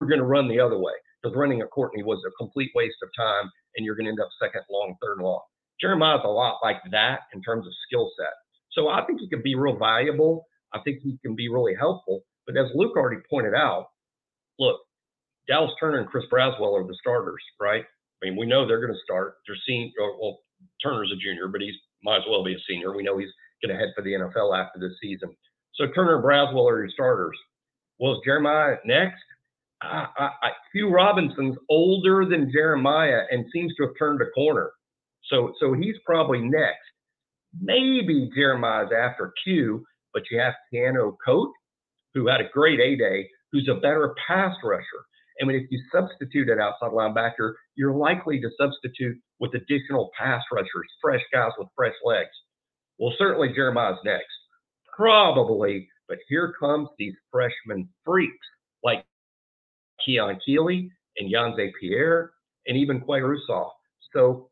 were 0.00 0.06
going 0.06 0.20
to 0.20 0.26
run 0.26 0.48
the 0.48 0.60
other 0.60 0.78
way 0.78 0.92
because 1.22 1.36
running 1.36 1.60
at 1.60 1.70
Courtney 1.70 2.02
was 2.02 2.22
a 2.26 2.30
complete 2.32 2.70
waste 2.74 2.96
of 3.02 3.08
time, 3.16 3.50
and 3.76 3.86
you're 3.86 3.94
going 3.94 4.06
to 4.06 4.10
end 4.10 4.20
up 4.20 4.28
second 4.40 4.62
long, 4.70 4.96
third 5.00 5.18
long. 5.18 5.40
Jeremiah's 5.80 6.20
a 6.24 6.28
lot 6.28 6.58
like 6.62 6.80
that 6.90 7.20
in 7.34 7.42
terms 7.42 7.66
of 7.66 7.72
skill 7.86 8.10
set. 8.18 8.34
So 8.72 8.88
I 8.88 9.04
think 9.06 9.20
he 9.20 9.28
can 9.28 9.42
be 9.42 9.54
real 9.54 9.76
valuable. 9.76 10.46
I 10.72 10.80
think 10.80 11.00
he 11.02 11.18
can 11.22 11.34
be 11.34 11.48
really 11.48 11.74
helpful. 11.74 12.22
But 12.46 12.56
as 12.56 12.66
Luke 12.74 12.96
already 12.96 13.20
pointed 13.28 13.54
out, 13.54 13.88
look, 14.58 14.80
Dallas 15.48 15.72
Turner 15.80 15.98
and 15.98 16.08
Chris 16.08 16.24
Braswell 16.32 16.78
are 16.78 16.86
the 16.86 16.96
starters, 17.00 17.42
right? 17.60 17.84
I 18.22 18.26
mean, 18.26 18.38
we 18.38 18.46
know 18.46 18.66
they're 18.66 18.80
going 18.80 18.92
to 18.92 19.04
start. 19.04 19.36
They're 19.46 19.56
seeing, 19.66 19.92
uh, 20.00 20.16
well, 20.20 20.40
Turner's 20.82 21.12
a 21.12 21.16
junior, 21.16 21.48
but 21.48 21.60
he's 21.60 21.74
might 22.04 22.18
as 22.18 22.22
well 22.28 22.44
be 22.44 22.54
a 22.54 22.58
senior. 22.68 22.94
We 22.94 23.02
know 23.02 23.18
he's 23.18 23.30
going 23.64 23.74
to 23.74 23.80
head 23.80 23.92
for 23.96 24.02
the 24.02 24.12
NFL 24.12 24.58
after 24.58 24.78
this 24.78 24.92
season. 25.00 25.30
So 25.74 25.86
Turner 25.94 26.16
and 26.16 26.24
Braswell 26.24 26.68
are 26.70 26.80
your 26.80 26.90
starters. 26.90 27.36
Well, 27.98 28.20
Jeremiah 28.24 28.76
next? 28.84 29.22
I, 29.80 30.06
I, 30.16 30.24
I, 30.42 30.50
Q 30.72 30.90
Robinson's 30.90 31.56
older 31.68 32.24
than 32.24 32.50
Jeremiah 32.52 33.22
and 33.30 33.46
seems 33.52 33.74
to 33.76 33.86
have 33.86 33.94
turned 33.98 34.20
a 34.20 34.30
corner. 34.30 34.72
So, 35.24 35.52
so 35.60 35.72
he's 35.72 35.96
probably 36.04 36.40
next. 36.40 36.78
Maybe 37.60 38.30
Jeremiah's 38.34 38.90
after 38.96 39.32
Q, 39.44 39.84
but 40.12 40.22
you 40.30 40.38
have 40.40 40.54
Keanu 40.72 41.16
Koht, 41.26 41.50
who 42.14 42.26
had 42.28 42.40
a 42.40 42.48
great 42.52 42.80
A 42.80 42.96
day, 42.96 43.28
who's 43.52 43.68
a 43.68 43.80
better 43.80 44.14
pass 44.26 44.56
rusher. 44.64 45.04
And 45.38 45.50
if 45.50 45.70
you 45.70 45.80
substitute 45.92 46.48
an 46.48 46.60
outside 46.60 46.90
linebacker, 46.90 47.54
you're 47.74 47.94
likely 47.94 48.40
to 48.40 48.50
substitute 48.58 49.18
with 49.38 49.54
additional 49.54 50.10
pass 50.18 50.42
rushers, 50.52 50.88
fresh 51.00 51.22
guys 51.32 51.52
with 51.58 51.68
fresh 51.76 51.94
legs. 52.04 52.30
Well, 52.98 53.14
certainly 53.18 53.52
Jeremiah's 53.54 53.98
next. 54.04 54.26
Probably, 54.94 55.88
but 56.08 56.18
here 56.28 56.54
comes 56.60 56.88
these 56.98 57.14
freshman 57.30 57.88
freaks 58.04 58.46
like 58.84 59.04
Keon 60.04 60.38
Keeley 60.44 60.90
and 61.18 61.32
Yhonzae 61.32 61.70
Pierre 61.80 62.32
and 62.66 62.76
even 62.76 63.00
Qua 63.00 63.16
Russaw. 63.16 63.70
So 64.14 64.50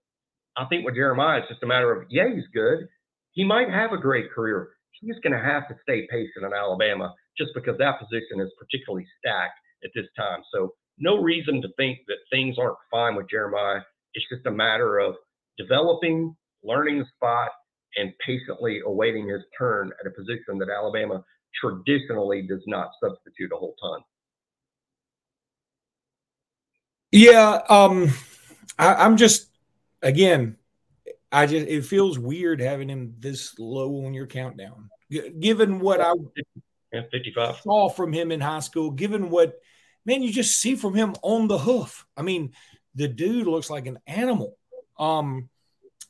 I 0.56 0.64
think 0.66 0.84
with 0.84 0.94
Jeremiah, 0.94 1.40
it's 1.40 1.48
just 1.48 1.62
a 1.62 1.66
matter 1.66 1.92
of, 1.92 2.06
yeah, 2.10 2.28
he's 2.34 2.46
good. 2.54 2.88
He 3.32 3.44
might 3.44 3.70
have 3.70 3.92
a 3.92 3.98
great 3.98 4.32
career. 4.32 4.70
He's 4.92 5.18
going 5.22 5.32
to 5.32 5.44
have 5.44 5.68
to 5.68 5.76
stay 5.82 6.06
patient 6.10 6.44
in 6.44 6.52
Alabama 6.52 7.14
just 7.38 7.51
because 7.55 7.77
that 7.79 7.99
position 7.99 8.40
is 8.40 8.51
particularly 8.59 9.07
stacked 9.19 9.59
at 9.85 9.90
this 9.95 10.07
time. 10.16 10.40
So 10.53 10.75
no 10.99 11.23
reason 11.23 11.62
to 11.62 11.69
think 11.77 11.99
that 12.09 12.19
things 12.31 12.57
aren't 12.59 12.77
fine 12.90 13.16
with 13.16 13.29
Jeremiah. 13.31 13.81
It's 14.14 14.27
just 14.29 14.47
a 14.47 14.51
matter 14.51 14.99
of 14.99 15.14
developing, 15.57 16.37
learning 16.62 16.99
the 16.99 17.07
spot, 17.16 17.51
and 17.97 18.12
patiently 18.25 18.81
awaiting 18.87 19.29
his 19.29 19.43
turn 19.59 19.90
at 20.01 20.07
a 20.07 20.11
position 20.11 20.59
that 20.59 20.69
Alabama 20.69 21.25
traditionally 21.61 22.43
does 22.43 22.62
not 22.66 22.90
substitute 23.03 23.51
a 23.53 23.57
whole 23.57 23.75
ton. 23.81 24.01
Yeah, 27.12 27.61
um, 27.69 28.11
I, 28.79 29.05
am 29.05 29.16
just 29.16 29.49
again, 30.01 30.57
I 31.33 31.47
just 31.47 31.66
it 31.66 31.85
feels 31.85 32.19
weird 32.19 32.61
having 32.61 32.88
him 32.88 33.16
this 33.19 33.59
low 33.59 34.05
on 34.07 34.14
your 34.14 34.27
countdown, 34.27 34.90
G- 35.11 35.31
given 35.40 35.81
what 35.81 36.01
I 36.01 36.12
yeah, 36.92 37.03
55 37.11 37.61
saw 37.61 37.88
from 37.88 38.12
him 38.12 38.33
in 38.33 38.40
high 38.40 38.61
school, 38.61 38.90
given 38.90 39.31
what 39.31 39.61
man 40.05 40.22
you 40.22 40.33
just 40.33 40.61
see 40.61 40.74
from 40.74 40.94
him 40.94 41.14
on 41.22 41.48
the 41.48 41.59
hoof. 41.59 42.07
I 42.16 42.22
mean, 42.22 42.53
the 42.94 43.09
dude 43.09 43.46
looks 43.46 43.70
like 43.70 43.87
an 43.87 43.98
animal. 44.07 44.57
Um, 44.98 45.48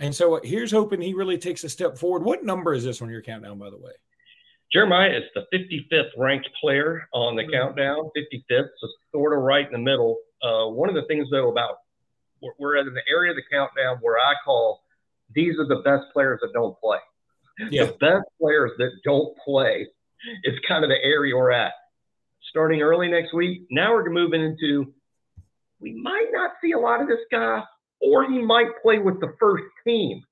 and 0.01 0.15
so 0.15 0.41
here's 0.43 0.73
hoping 0.73 1.01
he 1.01 1.15
really 1.15 1.39
takes 1.39 1.63
a 1.65 1.69
step 1.69 1.99
forward. 1.99 2.25
What 2.25 2.45
number 2.45 2.73
is 2.73 2.85
this 2.85 3.03
on 3.03 3.11
your 3.11 3.21
countdown, 3.21 3.59
by 3.59 3.71
the 3.71 3.77
way? 3.77 3.93
Jeremiah 4.73 5.11
is 5.11 5.25
the 5.35 5.47
55th 5.53 6.11
ranked 6.17 6.49
player 6.61 7.09
on 7.13 7.37
the 7.37 7.43
mm-hmm. 7.43 7.53
countdown, 7.53 8.11
55th, 8.17 8.69
so 8.79 8.89
sort 9.13 9.37
of 9.37 9.43
right 9.43 9.67
in 9.67 9.73
the 9.73 9.79
middle. 9.79 10.19
Uh, 10.43 10.67
one 10.69 10.89
of 10.89 10.95
the 10.95 11.05
things, 11.07 11.29
though, 11.31 11.51
about 11.51 11.79
we're, 12.41 12.53
we're 12.59 12.77
in 12.77 12.87
the 12.87 13.03
area 13.11 13.33
of 13.33 13.37
the 13.37 13.43
countdown 13.51 13.99
where 14.01 14.19
I 14.19 14.35
call 14.45 14.83
these 15.35 15.59
are 15.59 15.67
the 15.67 15.83
best 15.85 16.05
players 16.13 16.41
that 16.43 16.53
don't 16.53 16.79
play. 16.81 16.99
Yeah. 17.71 17.87
The 17.87 17.93
best 18.01 18.25
players 18.41 18.71
that 18.79 18.91
don't 19.05 19.37
play 19.45 19.89
is 20.45 20.59
kind 20.67 20.85
of 20.85 20.91
the 20.91 21.03
area 21.03 21.37
we're 21.37 21.51
at. 21.51 21.73
Starting 22.49 22.83
early 22.83 23.09
next 23.09 23.35
week, 23.35 23.67
now 23.71 23.93
we're 23.93 24.11
moving 24.11 24.43
into 24.43 24.93
we 25.81 25.95
might 25.95 26.29
not 26.33 26.53
see 26.63 26.73
a 26.73 26.79
lot 26.79 27.01
of 27.01 27.09
this 27.09 27.21
guy, 27.31 27.63
or 28.01 28.25
he 28.25 28.39
might 28.39 28.69
play 28.83 28.99
with 28.99 29.21
the 29.21 29.35
first 29.41 29.65
team. 29.85 30.23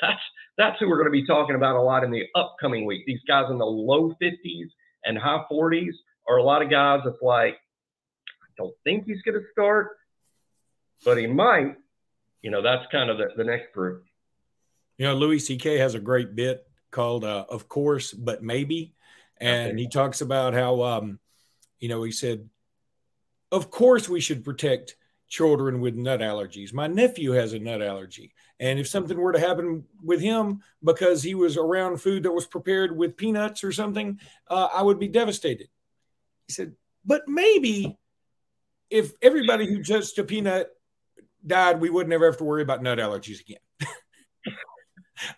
That's 0.00 0.20
that's 0.56 0.78
who 0.78 0.88
we're 0.88 0.96
going 0.96 1.06
to 1.06 1.10
be 1.10 1.26
talking 1.26 1.56
about 1.56 1.76
a 1.76 1.80
lot 1.80 2.04
in 2.04 2.10
the 2.10 2.24
upcoming 2.34 2.84
week. 2.84 3.04
These 3.06 3.20
guys 3.26 3.46
in 3.50 3.58
the 3.58 3.64
low 3.64 4.14
50s 4.22 4.68
and 5.04 5.18
high 5.18 5.44
40s 5.50 5.92
are 6.28 6.36
a 6.36 6.42
lot 6.42 6.62
of 6.62 6.70
guys 6.70 7.00
that's 7.04 7.22
like, 7.22 7.54
I 7.54 8.48
don't 8.56 8.74
think 8.84 9.06
he's 9.06 9.22
going 9.22 9.38
to 9.38 9.44
start, 9.52 9.96
but 11.04 11.18
he 11.18 11.26
might. 11.26 11.76
You 12.42 12.50
know, 12.50 12.60
that's 12.60 12.84
kind 12.90 13.08
of 13.08 13.18
the, 13.18 13.28
the 13.36 13.44
next 13.44 13.72
group. 13.72 14.04
You 14.98 15.06
know, 15.06 15.14
Louis 15.14 15.38
C.K. 15.38 15.78
has 15.78 15.94
a 15.94 16.00
great 16.00 16.34
bit 16.34 16.66
called 16.90 17.24
uh, 17.24 17.46
Of 17.48 17.68
Course, 17.68 18.12
But 18.12 18.42
Maybe. 18.42 18.94
And 19.42 19.78
he 19.78 19.88
talks 19.88 20.20
about 20.20 20.54
how, 20.54 20.82
um, 20.82 21.18
you 21.80 21.88
know, 21.88 22.02
he 22.02 22.12
said, 22.12 22.48
Of 23.50 23.70
course 23.70 24.08
we 24.08 24.20
should 24.20 24.44
protect 24.44 24.96
children 25.28 25.80
with 25.80 25.94
nut 25.96 26.20
allergies. 26.20 26.74
My 26.74 26.86
nephew 26.86 27.32
has 27.32 27.54
a 27.54 27.58
nut 27.58 27.80
allergy. 27.80 28.34
And 28.60 28.78
if 28.78 28.86
something 28.86 29.16
were 29.16 29.32
to 29.32 29.40
happen 29.40 29.84
with 30.02 30.20
him 30.20 30.60
because 30.84 31.22
he 31.22 31.34
was 31.34 31.56
around 31.56 32.02
food 32.02 32.24
that 32.24 32.32
was 32.32 32.46
prepared 32.46 32.96
with 32.96 33.16
peanuts 33.16 33.64
or 33.64 33.72
something, 33.72 34.20
uh, 34.48 34.68
I 34.72 34.82
would 34.82 34.98
be 34.98 35.08
devastated. 35.08 35.68
He 36.46 36.52
said, 36.52 36.74
but 37.04 37.22
maybe 37.26 37.96
if 38.90 39.12
everybody 39.22 39.66
who 39.66 39.82
touched 39.82 40.18
a 40.18 40.24
peanut 40.24 40.68
died, 41.44 41.80
we 41.80 41.88
would 41.88 42.08
never 42.08 42.26
have 42.26 42.36
to 42.36 42.44
worry 42.44 42.62
about 42.62 42.82
nut 42.82 42.98
allergies 42.98 43.40
again. 43.40 43.58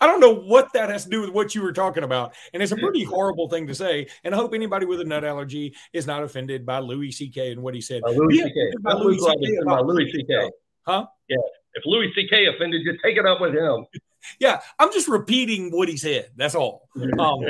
I 0.01 0.07
don't 0.07 0.21
know 0.21 0.35
what 0.35 0.73
that 0.73 0.89
has 0.89 1.05
to 1.05 1.11
do 1.11 1.21
with 1.21 1.31
what 1.31 1.55
you 1.55 1.63
were 1.63 1.73
talking 1.73 2.05
about. 2.05 2.35
And 2.53 2.63
it's 2.63 2.73
a 2.73 2.77
pretty 2.77 3.05
horrible 3.05 3.49
thing 3.49 3.67
to 3.67 3.75
say. 3.75 4.07
And 4.23 4.35
I 4.35 4.39
hope 4.39 4.55
anybody 4.55 4.87
with 4.87 5.01
a 5.01 5.05
nut 5.05 5.25
allergy 5.25 5.75
is 5.93 6.07
not 6.07 6.23
offended 6.23 6.65
by 6.65 6.79
Louis 6.79 7.11
C.K. 7.11 7.53
and 7.53 7.63
what 7.63 7.75
he 7.75 7.81
said. 7.81 8.03
By 8.03 8.13
Louis 8.13 8.39
C.K. 8.39 8.73
By 8.81 8.93
Louis 8.95 9.19
C.K. 9.19 9.59
By 9.65 9.81
Louis 9.81 10.11
C.K. 10.13 10.51
Huh? 10.87 11.07
Yeah. 11.29 11.37
If 11.75 11.85
Louis 11.87 12.13
C.K. 12.15 12.47
offended 12.47 12.83
you, 12.85 12.97
take 13.03 13.17
it 13.17 13.27
up 13.27 13.41
with 13.41 13.55
him. 13.55 13.87
yeah. 14.39 14.61
I'm 14.79 14.93
just 14.93 15.09
repeating 15.09 15.71
what 15.71 15.89
he 15.89 15.97
said. 15.97 16.31
That's 16.37 16.55
all. 16.55 16.89
Um, 17.19 17.41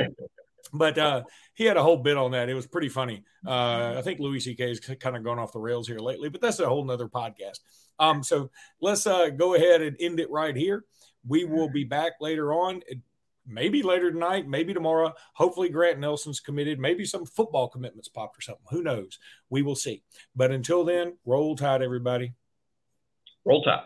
but 0.73 0.99
uh, 0.99 1.23
he 1.55 1.64
had 1.64 1.77
a 1.77 1.83
whole 1.83 1.99
bit 1.99 2.16
on 2.16 2.33
that. 2.33 2.49
It 2.49 2.55
was 2.55 2.66
pretty 2.66 2.88
funny. 2.88 3.23
Uh, 3.47 3.94
I 3.97 4.03
think 4.03 4.18
Louis 4.18 4.40
C.K. 4.40 4.68
has 4.68 4.81
kind 4.81 5.16
of 5.16 5.23
gone 5.23 5.38
off 5.38 5.53
the 5.53 5.61
rails 5.61 5.87
here 5.87 6.01
lately, 6.01 6.29
but 6.29 6.40
that's 6.40 6.59
a 6.59 6.68
whole 6.68 6.85
nother 6.85 7.09
podcast. 7.09 7.61
Um, 7.99 8.25
so 8.25 8.51
let's 8.81 9.07
uh, 9.07 9.31
go 9.31 9.55
ahead 9.55 9.83
and 9.83 9.97
end 10.01 10.18
it 10.18 10.31
right 10.31 10.57
here. 10.57 10.85
We 11.26 11.44
will 11.44 11.68
be 11.68 11.84
back 11.84 12.12
later 12.20 12.52
on, 12.52 12.82
eh, 12.90 12.96
maybe 13.46 13.82
later 13.82 14.10
tonight, 14.10 14.48
maybe 14.48 14.74
tomorrow. 14.74 15.12
Hopefully, 15.34 15.68
Grant 15.68 15.98
Nelson's 15.98 16.40
committed. 16.40 16.78
Maybe 16.78 17.04
some 17.04 17.24
football 17.24 17.68
commitments 17.68 18.08
popped 18.08 18.38
or 18.38 18.42
something. 18.42 18.66
Who 18.70 18.82
knows? 18.82 19.18
We 19.50 19.62
will 19.62 19.76
see. 19.76 20.02
But 20.37 20.50
until 20.50 20.84
then, 20.84 21.18
roll 21.24 21.56
tide, 21.56 21.82
everybody. 21.82 22.34
Roll 23.44 23.62
tide. 23.62 23.84